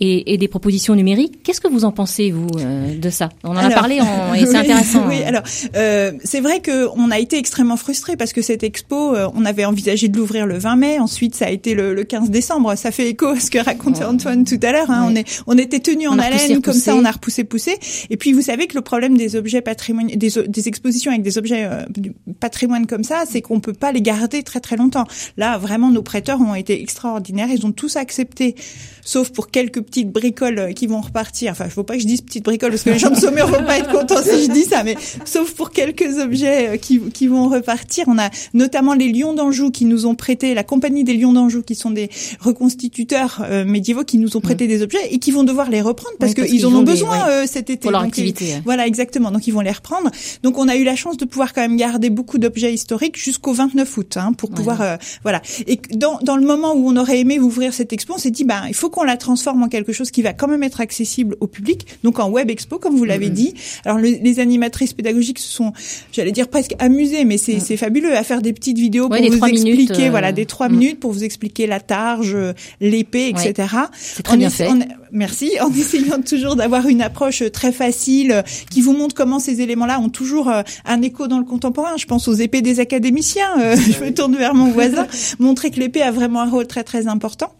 et, 0.01 0.33
et, 0.33 0.37
des 0.37 0.47
propositions 0.47 0.95
numériques. 0.95 1.43
Qu'est-ce 1.43 1.61
que 1.61 1.67
vous 1.67 1.85
en 1.85 1.91
pensez, 1.91 2.31
vous, 2.31 2.47
euh, 2.59 2.97
de 2.97 3.09
ça? 3.11 3.29
On 3.43 3.51
en 3.51 3.57
a 3.57 3.69
parlé 3.69 4.01
en, 4.01 4.33
et 4.33 4.47
c'est 4.47 4.57
intéressant. 4.57 5.07
Oui, 5.07 5.21
alors 5.21 5.43
euh, 5.75 6.11
c'est 6.23 6.41
vrai 6.41 6.59
qu'on 6.61 7.11
a 7.11 7.19
été 7.19 7.37
extrêmement 7.37 7.77
frustrés 7.77 8.17
parce 8.17 8.33
que 8.33 8.41
cette 8.41 8.63
expo, 8.63 9.15
euh, 9.15 9.29
on 9.35 9.45
avait 9.45 9.63
envisagé 9.63 10.07
de 10.07 10.17
l'ouvrir 10.17 10.47
le 10.47 10.57
20 10.57 10.75
mai, 10.75 10.99
ensuite 10.99 11.35
ça 11.35 11.45
a 11.45 11.49
été 11.51 11.75
le, 11.75 11.93
le, 11.93 12.03
15 12.03 12.31
décembre. 12.31 12.75
Ça 12.75 12.89
fait 12.89 13.09
écho 13.09 13.27
à 13.27 13.39
ce 13.39 13.51
que 13.51 13.59
racontait 13.59 14.03
Antoine 14.03 14.43
tout 14.43 14.59
à 14.63 14.71
l'heure. 14.71 14.89
Hein. 14.89 15.07
On, 15.07 15.15
est, 15.15 15.43
on 15.45 15.57
était 15.57 15.79
tenus 15.79 16.09
en 16.09 16.17
haleine, 16.17 16.61
comme 16.61 16.73
ça 16.73 16.95
on 16.95 17.05
a 17.05 17.11
repoussé, 17.11 17.43
poussé. 17.43 17.77
Et 18.09 18.17
puis 18.17 18.33
vous 18.33 18.41
savez 18.41 18.65
que 18.65 18.75
le 18.75 18.81
problème 18.81 19.15
des 19.15 19.35
objets 19.35 19.61
patrimoniaux, 19.61 20.15
des, 20.15 20.31
des 20.47 20.67
expositions 20.67 21.11
avec 21.11 21.21
des 21.21 21.37
objets 21.37 21.65
euh, 21.65 21.85
du 21.95 22.11
patrimoine 22.39 22.87
comme 22.87 23.03
ça, 23.03 23.25
c'est 23.29 23.41
qu'on 23.41 23.59
peut 23.59 23.73
pas 23.73 23.91
les 23.91 24.01
garder 24.01 24.41
très 24.41 24.61
très 24.61 24.77
longtemps. 24.77 25.05
Là, 25.37 25.59
vraiment, 25.59 25.91
nos 25.91 26.01
prêteurs 26.01 26.41
ont 26.41 26.55
été 26.55 26.81
extraordinaires. 26.81 27.49
Ils 27.51 27.67
ont 27.67 27.71
tous 27.71 27.97
accepté, 27.97 28.55
sauf 29.03 29.29
pour 29.31 29.51
quelques 29.51 29.90
petites 29.91 30.11
bricoles 30.11 30.59
euh, 30.59 30.71
qui 30.71 30.87
vont 30.87 31.01
repartir. 31.01 31.51
Enfin, 31.51 31.65
il 31.65 31.71
faut 31.71 31.83
pas 31.83 31.95
que 31.95 32.01
je 32.01 32.07
dise 32.07 32.21
petites 32.21 32.45
bricoles 32.45 32.71
parce 32.71 32.83
que 32.83 32.89
les 32.89 32.99
gens 32.99 33.09
de 33.09 33.15
Saumur 33.15 33.47
vont 33.47 33.65
pas 33.65 33.77
être 33.77 33.91
contents 33.91 34.23
si 34.23 34.45
je 34.45 34.51
dis 34.51 34.63
ça, 34.63 34.83
mais 34.83 34.95
sauf 35.25 35.51
pour 35.51 35.71
quelques 35.71 36.17
objets 36.17 36.69
euh, 36.69 36.77
qui, 36.77 36.99
qui 37.11 37.27
vont 37.27 37.49
repartir. 37.49 38.05
On 38.07 38.17
a 38.17 38.29
notamment 38.53 38.93
les 38.93 39.09
Lions 39.09 39.33
d'Anjou 39.33 39.69
qui 39.69 39.85
nous 39.85 40.05
ont 40.05 40.15
prêté, 40.15 40.53
la 40.53 40.63
compagnie 40.63 41.03
des 41.03 41.13
Lions 41.13 41.33
d'Anjou 41.33 41.61
qui 41.61 41.75
sont 41.75 41.91
des 41.91 42.09
reconstituteurs 42.39 43.43
euh, 43.43 43.65
médiévaux 43.65 44.03
qui 44.03 44.17
nous 44.17 44.37
ont 44.37 44.41
prêté 44.41 44.67
des 44.67 44.81
objets 44.81 45.11
et 45.11 45.19
qui 45.19 45.31
vont 45.31 45.43
devoir 45.43 45.69
les 45.69 45.81
reprendre 45.81 46.15
parce 46.19 46.33
qu'ils 46.33 46.65
en 46.65 46.73
ont 46.73 46.83
besoin 46.83 47.45
cet 47.45 47.69
été. 47.69 47.81
Pour 47.81 47.91
leur 47.91 48.01
activité. 48.01 48.61
Voilà, 48.63 48.87
exactement. 48.87 49.31
Donc 49.31 49.47
ils 49.47 49.51
vont 49.53 49.61
les 49.61 49.71
reprendre. 49.71 50.09
Donc 50.41 50.57
on 50.57 50.67
a 50.69 50.75
eu 50.77 50.83
la 50.83 50.95
chance 50.95 51.17
de 51.17 51.25
pouvoir 51.25 51.53
quand 51.53 51.61
même 51.61 51.75
garder 51.75 52.09
beaucoup 52.09 52.37
d'objets 52.37 52.73
historiques 52.73 53.17
jusqu'au 53.17 53.53
29 53.53 53.97
août 53.97 54.17
hein, 54.17 54.31
pour 54.33 54.49
pouvoir 54.49 54.97
voilà. 55.23 55.41
Et 55.67 55.79
dans, 55.93 56.19
dans 56.21 56.37
le 56.37 56.45
moment 56.45 56.73
où 56.73 56.87
on 56.87 56.95
aurait 56.95 57.19
aimé 57.19 57.39
ouvrir 57.39 57.73
cette 57.73 57.91
expo, 57.91 58.13
on 58.15 58.17
s'est 58.17 58.31
dit 58.31 58.45
ben 58.45 58.63
il 58.67 58.73
faut 58.73 58.89
qu'on 58.89 59.03
la 59.03 59.17
transforme 59.17 59.63
en 59.63 59.67
quelque 59.67 59.80
quelque 59.83 59.95
chose 59.95 60.11
qui 60.11 60.21
va 60.21 60.33
quand 60.33 60.47
même 60.47 60.63
être 60.63 60.81
accessible 60.81 61.35
au 61.39 61.47
public. 61.47 61.87
Donc 62.03 62.19
en 62.19 62.29
web 62.29 62.49
expo, 62.49 62.77
comme 62.79 62.95
vous 62.95 63.05
l'avez 63.05 63.29
dit. 63.29 63.53
Alors 63.85 63.99
les 63.99 64.39
animatrices 64.39 64.93
pédagogiques 64.93 65.39
se 65.39 65.51
sont, 65.51 65.73
j'allais 66.11 66.31
dire 66.31 66.47
presque 66.47 66.75
amusées, 66.79 67.25
mais 67.25 67.37
c'est 67.37 67.77
fabuleux 67.77 68.15
à 68.15 68.23
faire 68.23 68.41
des 68.41 68.53
petites 68.53 68.77
vidéos 68.77 69.09
pour 69.09 69.17
vous 69.17 69.45
expliquer, 69.45 70.09
voilà, 70.09 70.31
des 70.31 70.45
trois 70.45 70.69
minutes 70.69 70.99
pour 70.99 71.11
vous 71.11 71.23
expliquer 71.23 71.67
la 71.67 71.79
targe, 71.79 72.37
l'épée, 72.79 73.29
etc. 73.29 73.75
C'est 73.97 74.23
très 74.23 74.37
bien 74.37 74.49
fait. 74.49 74.69
merci. 75.11 75.51
En 75.61 75.71
essayant 75.73 76.21
toujours 76.21 76.55
d'avoir 76.55 76.87
une 76.87 77.01
approche 77.01 77.43
très 77.51 77.71
facile 77.71 78.43
qui 78.69 78.81
vous 78.81 78.93
montre 78.93 79.15
comment 79.15 79.39
ces 79.39 79.61
éléments-là 79.61 79.99
ont 79.99 80.09
toujours 80.09 80.49
un 80.49 81.01
écho 81.01 81.27
dans 81.27 81.39
le 81.39 81.45
contemporain. 81.45 81.97
Je 81.97 82.05
pense 82.05 82.27
aux 82.27 82.33
épées 82.33 82.61
des 82.61 82.79
académiciens. 82.79 83.75
je 83.75 84.03
me 84.03 84.13
tourne 84.13 84.35
vers 84.35 84.53
mon 84.53 84.71
voisin. 84.71 85.07
Montrer 85.39 85.71
que 85.71 85.79
l'épée 85.79 86.01
a 86.01 86.11
vraiment 86.11 86.41
un 86.41 86.49
rôle 86.49 86.67
très 86.67 86.83
très 86.83 87.07
important. 87.07 87.53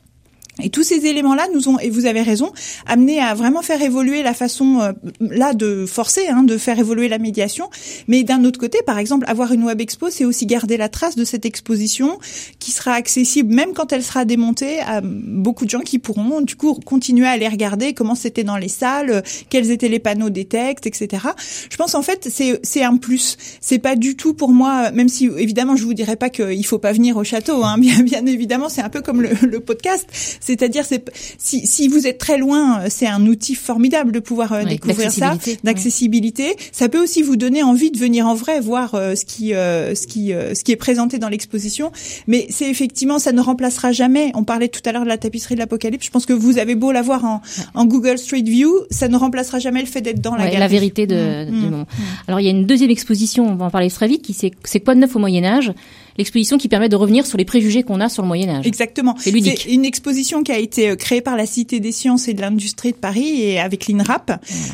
Et 0.62 0.70
tous 0.70 0.84
ces 0.84 1.06
éléments-là 1.06 1.48
nous 1.54 1.70
ont, 1.70 1.80
et 1.80 1.90
vous 1.90 2.06
avez 2.06 2.22
raison, 2.22 2.52
amené 2.86 3.20
à 3.20 3.34
vraiment 3.34 3.62
faire 3.62 3.82
évoluer 3.82 4.22
la 4.22 4.34
façon 4.34 4.82
euh, 4.82 4.92
là 5.20 5.54
de 5.54 5.86
forcer, 5.86 6.28
hein, 6.28 6.44
de 6.44 6.58
faire 6.58 6.78
évoluer 6.78 7.08
la 7.08 7.18
médiation. 7.18 7.70
Mais 8.08 8.24
d'un 8.24 8.44
autre 8.44 8.60
côté, 8.60 8.80
par 8.86 8.98
exemple, 8.98 9.26
avoir 9.28 9.54
une 9.54 9.64
web 9.64 9.80
expo, 9.80 10.10
c'est 10.10 10.26
aussi 10.26 10.46
garder 10.46 10.78
la 10.78 10.90
trace 10.90 11.16
de 11.16 11.24
cette 11.24 11.46
exposition 11.46 12.20
qui 12.60 12.72
sera 12.72 12.94
accessible 12.94 13.54
même 13.54 13.74
quand 13.74 13.94
elle 13.94 14.04
sera 14.04 14.26
démontée 14.26 14.80
à 14.82 15.02
beaucoup 15.02 15.66
de 15.66 15.70
gens 15.70 15.80
qui 15.80 16.00
pourront 16.00 16.42
du 16.42 16.56
coup 16.56 16.74
continuer 16.86 17.28
à 17.28 17.32
aller 17.32 17.48
regarder 17.48 17.94
comment 17.94 18.16
c'était 18.16 18.44
dans 18.44 18.58
les 18.58 18.68
salles, 18.68 19.24
quels 19.50 19.72
étaient 19.72 19.90
les 19.90 20.00
panneaux 20.00 20.30
des 20.30 20.46
textes, 20.46 20.86
etc. 20.86 21.28
Je 21.70 21.78
pense 21.78 21.96
en 21.96 22.02
fait 22.02 22.28
c'est 22.30 22.60
c'est 22.64 22.84
un 22.84 22.98
plus. 22.98 23.38
C'est 23.62 23.80
pas 23.80 23.96
du 23.96 24.16
tout 24.16 24.34
pour 24.34 24.52
moi, 24.52 24.92
même 24.92 25.10
si 25.10 25.30
évidemment 25.38 25.76
je 25.76 25.84
vous 25.84 25.94
dirais 25.94 26.16
pas 26.16 26.30
qu'il 26.30 26.66
faut 26.66 26.80
pas 26.80 26.92
venir 26.92 27.18
au 27.18 27.24
château. 27.24 27.64
Hein, 27.64 27.78
bien 28.04 28.26
évidemment, 28.26 28.70
c'est 28.70 28.82
un 28.82 28.90
peu 28.90 29.02
comme 29.02 29.22
le 29.22 29.60
podcast 29.60 30.08
c'est-à-dire, 30.42 30.84
c'est 30.86 31.10
si, 31.38 31.66
si 31.66 31.88
vous 31.88 32.08
êtes 32.08 32.18
très 32.18 32.38
loin, 32.38 32.90
c'est 32.90 33.08
un 33.08 33.26
outil 33.28 33.56
formidable 33.56 34.12
de 34.12 34.20
pouvoir 34.20 34.52
euh, 34.52 34.64
découvrir 34.64 35.12
ça, 35.12 35.38
d'accessibilité. 35.64 36.56
Ça 36.72 36.90
peut 36.90 37.02
aussi 37.02 37.22
vous 37.22 37.38
donner 37.38 37.64
envie 37.64 37.92
de 37.92 37.98
venir 37.98 38.28
en 38.28 38.36
vrai 38.36 38.60
voir 38.60 38.96
euh, 38.96 39.16
ce 39.16 39.24
qui, 39.24 39.54
euh, 39.54 39.96
ce 39.96 40.08
qui, 40.08 40.32
ce 40.32 40.64
qui 40.64 40.72
est 40.72 40.78
présenté 40.78 41.20
dans 41.20 41.30
l'exposition. 41.30 41.92
Mais 42.28 42.48
c'est 42.50 42.70
effectivement, 42.70 43.20
ça 43.20 43.32
ne 43.32 43.42
remplacera 43.42 43.92
jamais. 43.92 44.32
On 44.36 44.44
parlait 44.44 44.68
tout 44.68 44.82
à 44.86 44.92
l'heure 44.92 45.04
de 45.04 45.10
la 45.10 45.18
tapisserie 45.18 45.56
de 45.56 45.60
l'Apocalypse. 45.60 46.06
Je 46.06 46.12
pense 46.12 46.26
que 46.26 46.34
vous 46.34 46.58
avez 46.58 46.76
beau 46.76 46.92
la 46.92 47.02
voir 47.02 47.24
en, 47.24 47.42
en 47.74 47.86
Google 47.86 48.18
Street 48.18 48.42
View, 48.42 48.74
ça 48.90 49.08
ne 49.08 49.18
remplacera 49.18 49.60
jamais 49.60 49.82
le 49.82 49.88
fait 49.88 50.02
d'être 50.02 50.22
dans 50.22 50.36
la 50.36 50.46
galerie. 50.46 50.60
La 50.60 50.68
vérité 50.68 51.08
de, 51.08 51.46
mmh. 51.46 51.52
du 51.52 51.68
mmh. 51.68 51.86
Alors 52.28 52.40
il 52.40 52.46
y 52.46 52.48
a 52.48 52.52
une 52.52 52.66
deuxième 52.66 52.90
exposition, 52.90 53.48
on 53.48 53.56
va 53.56 53.66
en 53.66 53.70
parler 53.70 53.90
très 53.90 54.08
vite, 54.08 54.24
qui 54.24 54.34
c'est 54.34 54.52
c'est 54.64 54.80
quoi 54.80 54.96
de 54.96 55.00
neuf 55.00 55.16
au 55.16 55.20
Moyen 55.20 55.44
Âge? 55.44 55.74
L'exposition 56.22 56.58
qui 56.58 56.68
permet 56.68 56.88
de 56.88 56.96
revenir 56.96 57.26
sur 57.26 57.38
les 57.38 57.46
préjugés 57.46 57.84
qu'on 57.84 58.00
a 58.00 58.08
sur 58.08 58.22
le 58.22 58.28
Moyen 58.28 58.50
Âge. 58.50 58.68
Exactement. 58.68 59.16
C'est 59.20 59.32
ludique. 59.32 59.62
C'est 59.64 59.74
une 59.74 59.86
exposition 59.86 60.44
qui 60.44 60.52
a 60.52 60.60
été 60.60 60.90
euh, 60.90 60.96
créée 60.96 61.22
par 61.22 61.36
la 61.36 61.46
Cité 61.46 61.80
des 61.80 61.92
sciences 61.92 62.28
et 62.28 62.34
de 62.34 62.42
l'industrie 62.42 62.92
de 62.92 62.98
Paris 62.98 63.42
et 63.42 63.60
avec 63.60 63.88
l'INRAP, 63.88 64.32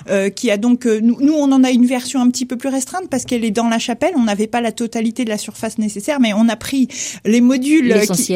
euh, 0.10 0.30
qui 0.30 0.52
a 0.52 0.58
donc 0.58 0.86
euh, 0.86 1.00
nous, 1.02 1.18
nous, 1.22 1.34
on 1.34 1.52
en 1.52 1.64
a 1.64 1.72
une 1.72 1.86
version 1.86 2.22
un 2.22 2.30
petit 2.30 2.46
peu 2.46 2.58
plus 2.58 2.70
restreinte 2.70 3.10
parce 3.10 3.24
qu'elle 3.24 3.46
est 3.46 3.52
dans 3.52 3.70
la 3.70 3.80
chapelle. 3.80 4.12
On 4.16 4.24
n'avait 4.24 4.48
pas 4.48 4.62
la 4.62 4.72
totalité 4.72 5.24
de 5.24 5.30
la 5.30 5.38
surface 5.38 5.78
nécessaire, 5.78 6.20
mais 6.20 6.34
on 6.34 6.50
a 6.50 6.56
pris 6.58 6.90
les 7.26 7.42
modules 7.42 7.96
qui, 8.14 8.36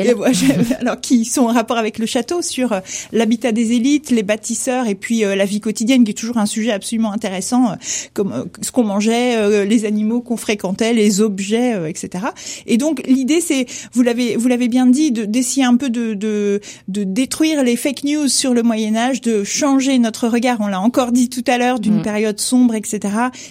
alors 0.79 1.01
qui 1.01 1.25
sont 1.25 1.41
en 1.41 1.53
rapport 1.53 1.77
avec 1.77 1.99
le 1.99 2.05
château 2.05 2.41
sur 2.41 2.79
l'habitat 3.11 3.51
des 3.51 3.73
élites, 3.73 4.09
les 4.09 4.23
bâtisseurs 4.23 4.87
et 4.87 4.95
puis 4.95 5.21
la 5.21 5.45
vie 5.45 5.59
quotidienne, 5.59 6.03
qui 6.03 6.11
est 6.11 6.15
toujours 6.15 6.37
un 6.37 6.45
sujet 6.45 6.71
absolument 6.71 7.11
intéressant, 7.11 7.75
comme 8.13 8.45
ce 8.61 8.71
qu'on 8.71 8.83
mangeait, 8.83 9.65
les 9.65 9.85
animaux 9.85 10.21
qu'on 10.21 10.37
fréquentait, 10.37 10.93
les 10.93 11.21
objets, 11.21 11.89
etc. 11.89 12.25
Et 12.65 12.77
donc 12.77 13.00
donc 13.01 13.15
l'idée 13.15 13.41
c'est, 13.41 13.65
vous 13.93 14.01
l'avez 14.01 14.35
vous 14.35 14.47
l'avez 14.47 14.67
bien 14.67 14.87
dit, 14.87 15.11
d'essayer 15.11 15.65
un 15.65 15.75
peu 15.75 15.89
de, 15.89 16.13
de, 16.13 16.61
de 16.87 17.03
détruire 17.03 17.63
les 17.63 17.75
fake 17.75 18.03
news 18.03 18.27
sur 18.27 18.53
le 18.53 18.63
Moyen 18.63 18.95
Âge, 18.95 19.21
de 19.21 19.43
changer 19.43 19.97
notre 19.99 20.27
regard. 20.27 20.57
On 20.61 20.67
l'a 20.67 20.81
encore 20.81 21.11
dit 21.11 21.29
tout 21.29 21.43
à 21.47 21.57
l'heure 21.57 21.79
d'une 21.79 21.99
mm. 21.99 22.03
période 22.03 22.39
sombre, 22.39 22.75
etc. 22.75 22.99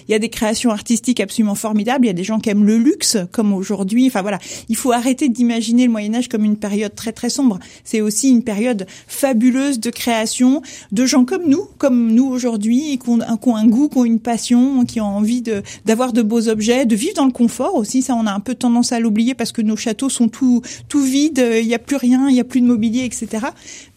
Il 0.07 0.11
y 0.11 0.15
a 0.15 0.19
des 0.19 0.29
créations 0.29 0.71
artistiques 0.71 1.19
absolument 1.19 1.55
formidables. 1.55 2.05
Il 2.05 2.07
y 2.07 2.11
a 2.11 2.13
des 2.13 2.23
gens 2.23 2.39
qui 2.39 2.49
aiment 2.49 2.65
le 2.65 2.77
luxe, 2.77 3.17
comme 3.31 3.53
aujourd'hui. 3.53 4.07
Enfin 4.07 4.21
voilà, 4.21 4.39
il 4.69 4.75
faut 4.75 4.91
arrêter 4.91 5.29
d'imaginer 5.29 5.85
le 5.85 5.91
Moyen 5.91 6.13
Âge 6.15 6.29
comme 6.29 6.45
une 6.45 6.57
période 6.57 6.95
très 6.95 7.11
très 7.11 7.29
sombre. 7.29 7.59
C'est 7.83 8.01
aussi 8.01 8.29
une 8.29 8.43
période 8.43 8.85
fabuleuse 9.07 9.79
de 9.79 9.89
création 9.89 10.61
de 10.91 11.05
gens 11.05 11.25
comme 11.25 11.47
nous, 11.47 11.67
comme 11.77 12.11
nous 12.11 12.25
aujourd'hui, 12.25 12.99
qui 12.99 13.09
ont, 13.09 13.19
qui 13.19 13.49
ont 13.49 13.55
un 13.55 13.67
goût, 13.67 13.89
qui 13.89 13.97
ont 13.97 14.05
une 14.05 14.19
passion, 14.19 14.85
qui 14.85 15.01
ont 15.01 15.05
envie 15.05 15.41
de 15.41 15.61
d'avoir 15.85 16.13
de 16.13 16.21
beaux 16.21 16.47
objets, 16.47 16.85
de 16.85 16.95
vivre 16.95 17.15
dans 17.15 17.25
le 17.25 17.31
confort 17.31 17.75
aussi. 17.75 18.01
Ça, 18.01 18.15
on 18.15 18.25
a 18.25 18.31
un 18.31 18.39
peu 18.39 18.55
tendance 18.55 18.91
à 18.91 18.99
l'oublier 18.99 19.30
parce 19.35 19.51
que 19.51 19.61
nos 19.61 19.75
châteaux 19.75 20.09
sont 20.09 20.27
tout 20.27 20.61
tout 20.89 21.03
vides, 21.03 21.45
il 21.59 21.67
n'y 21.67 21.75
a 21.75 21.79
plus 21.79 21.95
rien, 21.95 22.27
il 22.29 22.33
n'y 22.33 22.39
a 22.39 22.43
plus 22.43 22.61
de 22.61 22.65
mobilier, 22.65 23.05
etc. 23.05 23.47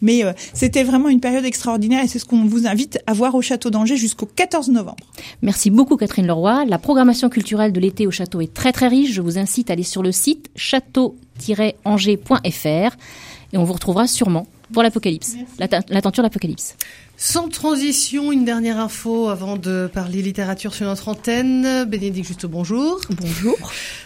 Mais 0.01 0.23
euh, 0.23 0.33
c'était 0.53 0.83
vraiment 0.83 1.09
une 1.09 1.19
période 1.19 1.45
extraordinaire 1.45 2.03
et 2.03 2.07
c'est 2.07 2.19
ce 2.19 2.25
qu'on 2.25 2.45
vous 2.45 2.67
invite 2.67 2.99
à 3.07 3.13
voir 3.13 3.35
au 3.35 3.41
château 3.41 3.69
d'Angers 3.69 3.97
jusqu'au 3.97 4.25
14 4.25 4.69
novembre. 4.69 5.05
Merci 5.41 5.69
beaucoup 5.69 5.97
Catherine 5.97 6.27
Leroy. 6.27 6.65
La 6.65 6.77
programmation 6.77 7.29
culturelle 7.29 7.71
de 7.71 7.79
l'été 7.79 8.07
au 8.07 8.11
château 8.11 8.41
est 8.41 8.53
très 8.53 8.71
très 8.71 8.87
riche. 8.87 9.11
Je 9.11 9.21
vous 9.21 9.37
incite 9.37 9.69
à 9.69 9.73
aller 9.73 9.83
sur 9.83 10.03
le 10.03 10.11
site 10.11 10.49
château-angers.fr 10.55 12.97
et 13.53 13.57
on 13.57 13.63
vous 13.63 13.73
retrouvera 13.73 14.07
sûrement 14.07 14.47
pour 14.73 14.83
l'Apocalypse, 14.83 15.35
la, 15.59 15.67
la 15.89 16.01
tenture 16.01 16.23
d'Apocalypse. 16.23 16.75
Sans 17.17 17.47
transition, 17.47 18.33
une 18.33 18.43
dernière 18.43 18.77
info 18.77 19.29
avant 19.29 19.55
de 19.55 19.89
parler 19.91 20.21
littérature 20.21 20.73
sur 20.73 20.85
notre 20.85 21.07
antenne. 21.07 21.85
Bénédicte 21.85 22.27
Justo, 22.27 22.49
bonjour. 22.49 22.99
Bonjour. 23.09 23.55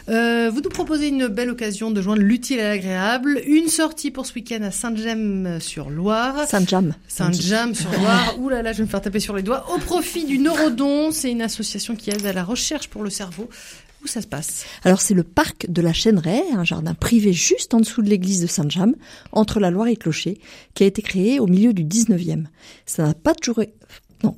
Euh, 0.10 0.52
vous 0.54 0.62
nous 0.62 0.70
proposez 0.70 1.08
une 1.08 1.28
belle 1.28 1.50
occasion 1.50 1.90
de 1.90 2.04
joindre 2.04 2.22
l'utile 2.22 2.60
à 2.60 2.70
l'agréable. 2.70 3.42
Une 3.48 3.68
sortie 3.68 4.12
pour 4.12 4.28
ce 4.28 4.36
week-end 4.36 4.62
à 4.62 4.70
Saint-Gem-sur-Loire. 4.70 6.48
Saint-Jam. 6.48 6.94
Saint-Jam-sur-Loire. 7.08 8.36
Ouh 8.40 8.50
là 8.50 8.62
là, 8.62 8.74
je 8.74 8.78
vais 8.78 8.84
me 8.84 8.90
faire 8.90 9.02
taper 9.02 9.20
sur 9.20 9.36
les 9.36 9.44
doigts. 9.44 9.66
Au 9.74 9.80
profit 9.80 10.26
du 10.26 10.38
Neurodon. 10.38 11.12
C'est 11.12 11.32
une 11.32 11.42
association 11.42 11.96
qui 11.96 12.12
aide 12.12 12.28
à 12.28 12.34
la 12.34 12.44
recherche 12.44 12.90
pour 12.90 13.02
le 13.02 13.10
cerveau. 13.10 13.50
Où 14.02 14.08
ça 14.08 14.22
se 14.22 14.28
passe? 14.28 14.64
Alors 14.86 15.02
c'est 15.02 15.14
le 15.14 15.24
parc 15.24 15.70
de 15.70 15.82
la 15.82 15.92
Chêneraie, 15.92 16.44
un 16.54 16.64
jardin 16.64 16.94
privé 16.94 17.34
juste 17.34 17.74
en 17.74 17.82
dessous 17.82 18.02
de 18.02 18.10
l'église 18.10 18.42
de 18.42 18.48
Saint-James, 18.48 18.96
entre 19.34 19.60
la 19.60 19.72
Loire 19.72 19.88
et 19.88 19.98
Clocher, 19.98 20.40
qui 20.74 20.84
a 20.84 20.88
été 20.88 21.02
créé 21.02 21.40
au 21.40 21.48
milieu 21.48 21.74
du 21.74 21.84
19e. 21.84 22.46
Ça 22.86 22.99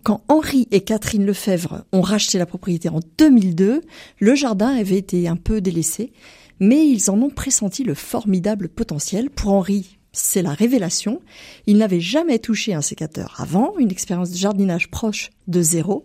quand 0.04 0.24
Henri 0.28 0.68
et 0.72 0.82
Catherine 0.82 1.26
Lefebvre 1.26 1.86
ont 1.92 2.02
racheté 2.02 2.38
la 2.38 2.46
propriété 2.46 2.90
en 2.90 3.00
2002, 3.18 3.82
le 4.20 4.36
jardin 4.36 4.76
avait 4.76 4.98
été 4.98 5.28
un 5.28 5.36
peu 5.36 5.62
délaissé, 5.62 6.12
mais 6.60 6.88
ils 6.88 7.10
en 7.10 7.20
ont 7.22 7.30
pressenti 7.30 7.84
le 7.84 7.96
formidable 7.96 8.70
potentiel. 8.70 9.30
Pour 9.30 9.54
Henri, 9.54 9.98
c'est 10.12 10.42
la 10.42 10.54
révélation. 10.54 11.22
Il 11.66 11.78
n'avait 11.78 12.00
jamais 12.00 12.40
touché 12.40 12.74
un 12.74 12.82
sécateur 12.82 13.36
avant, 13.40 13.74
une 13.80 13.92
expérience 13.92 14.32
de 14.32 14.38
jardinage 14.38 14.92
proche 14.92 15.32
de 15.48 15.62
zéro. 15.62 16.04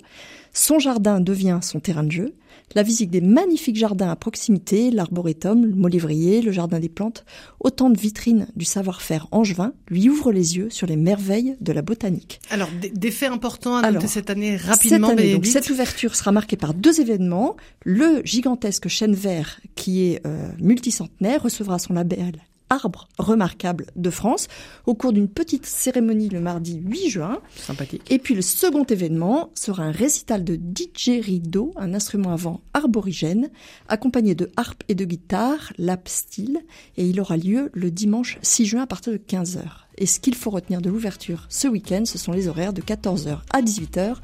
Son 0.52 0.78
jardin 0.78 1.20
devient 1.20 1.58
son 1.62 1.80
terrain 1.80 2.04
de 2.04 2.12
jeu 2.12 2.34
la 2.74 2.82
visite 2.82 3.10
des 3.10 3.20
magnifiques 3.20 3.76
jardins 3.76 4.10
à 4.10 4.16
proximité, 4.16 4.90
l'arboretum, 4.90 5.64
le 5.64 5.74
molévrier, 5.74 6.42
le 6.42 6.52
jardin 6.52 6.80
des 6.80 6.88
plantes, 6.88 7.24
autant 7.60 7.90
de 7.90 7.98
vitrines 7.98 8.48
du 8.56 8.64
savoir-faire 8.64 9.28
angevin, 9.30 9.72
lui 9.88 10.08
ouvrent 10.08 10.32
les 10.32 10.56
yeux 10.56 10.70
sur 10.70 10.86
les 10.86 10.96
merveilles 10.96 11.56
de 11.60 11.72
la 11.72 11.82
botanique. 11.82 12.40
Alors, 12.50 12.68
des 12.92 13.10
faits 13.10 13.30
importants 13.30 13.76
à 13.76 13.90
noter 13.90 14.08
cette 14.08 14.30
année 14.30 14.56
rapidement. 14.56 15.14
Cette, 15.16 15.32
donc, 15.32 15.46
cette 15.46 15.70
ouverture 15.70 16.14
sera 16.14 16.32
marquée 16.32 16.56
par 16.56 16.74
deux 16.74 17.00
événements. 17.00 17.56
Le 17.84 18.20
gigantesque 18.24 18.88
chêne 18.88 19.14
vert, 19.14 19.60
qui 19.74 20.04
est 20.04 20.26
euh, 20.26 20.48
multicentenaire, 20.58 21.42
recevra 21.42 21.78
son 21.78 21.94
label 21.94 22.42
arbre 22.70 23.08
remarquable 23.18 23.86
de 23.96 24.10
France 24.10 24.48
au 24.86 24.94
cours 24.94 25.12
d'une 25.12 25.28
petite 25.28 25.66
cérémonie 25.66 26.28
le 26.28 26.40
mardi 26.40 26.80
8 26.84 27.10
juin. 27.10 27.40
Sympathique. 27.56 28.02
Et 28.10 28.18
puis 28.18 28.34
le 28.34 28.42
second 28.42 28.84
événement 28.84 29.50
sera 29.54 29.84
un 29.84 29.90
récital 29.90 30.44
de 30.44 30.56
didgeridoo, 30.56 31.72
un 31.76 31.94
instrument 31.94 32.32
à 32.32 32.36
vent 32.36 32.60
arborigène, 32.74 33.50
accompagné 33.88 34.34
de 34.34 34.50
harpe 34.56 34.82
et 34.88 34.94
de 34.94 35.04
guitare, 35.04 35.72
lap 35.78 36.08
style, 36.08 36.60
et 36.96 37.06
il 37.06 37.20
aura 37.20 37.36
lieu 37.36 37.70
le 37.74 37.90
dimanche 37.90 38.38
6 38.42 38.66
juin 38.66 38.82
à 38.82 38.86
partir 38.86 39.12
de 39.12 39.18
15h. 39.18 39.62
Et 39.98 40.06
ce 40.06 40.20
qu'il 40.20 40.34
faut 40.34 40.50
retenir 40.50 40.82
de 40.82 40.90
l'ouverture 40.90 41.46
ce 41.48 41.68
week-end, 41.68 42.04
ce 42.04 42.18
sont 42.18 42.32
les 42.32 42.48
horaires 42.48 42.72
de 42.72 42.82
14h 42.82 43.38
à 43.52 43.62
18h 43.62 44.16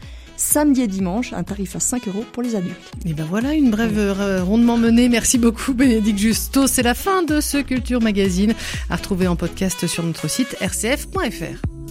samedi 0.42 0.82
et 0.82 0.86
dimanche, 0.86 1.32
un 1.32 1.42
tarif 1.42 1.76
à 1.76 1.80
5 1.80 2.08
euros 2.08 2.24
pour 2.32 2.42
les 2.42 2.56
adultes. 2.56 2.92
Et 3.06 3.14
ben 3.14 3.24
voilà, 3.24 3.54
une 3.54 3.70
brève 3.70 3.98
euh, 3.98 4.42
rondement 4.42 4.76
menée. 4.76 5.08
Merci 5.08 5.38
beaucoup 5.38 5.72
Bénédicte 5.72 6.18
Justo. 6.18 6.66
C'est 6.66 6.82
la 6.82 6.94
fin 6.94 7.22
de 7.22 7.40
ce 7.40 7.58
Culture 7.58 8.00
Magazine 8.00 8.54
à 8.90 8.96
retrouver 8.96 9.28
en 9.28 9.36
podcast 9.36 9.86
sur 9.86 10.02
notre 10.02 10.28
site 10.28 10.56
rcf.fr. 10.60 11.81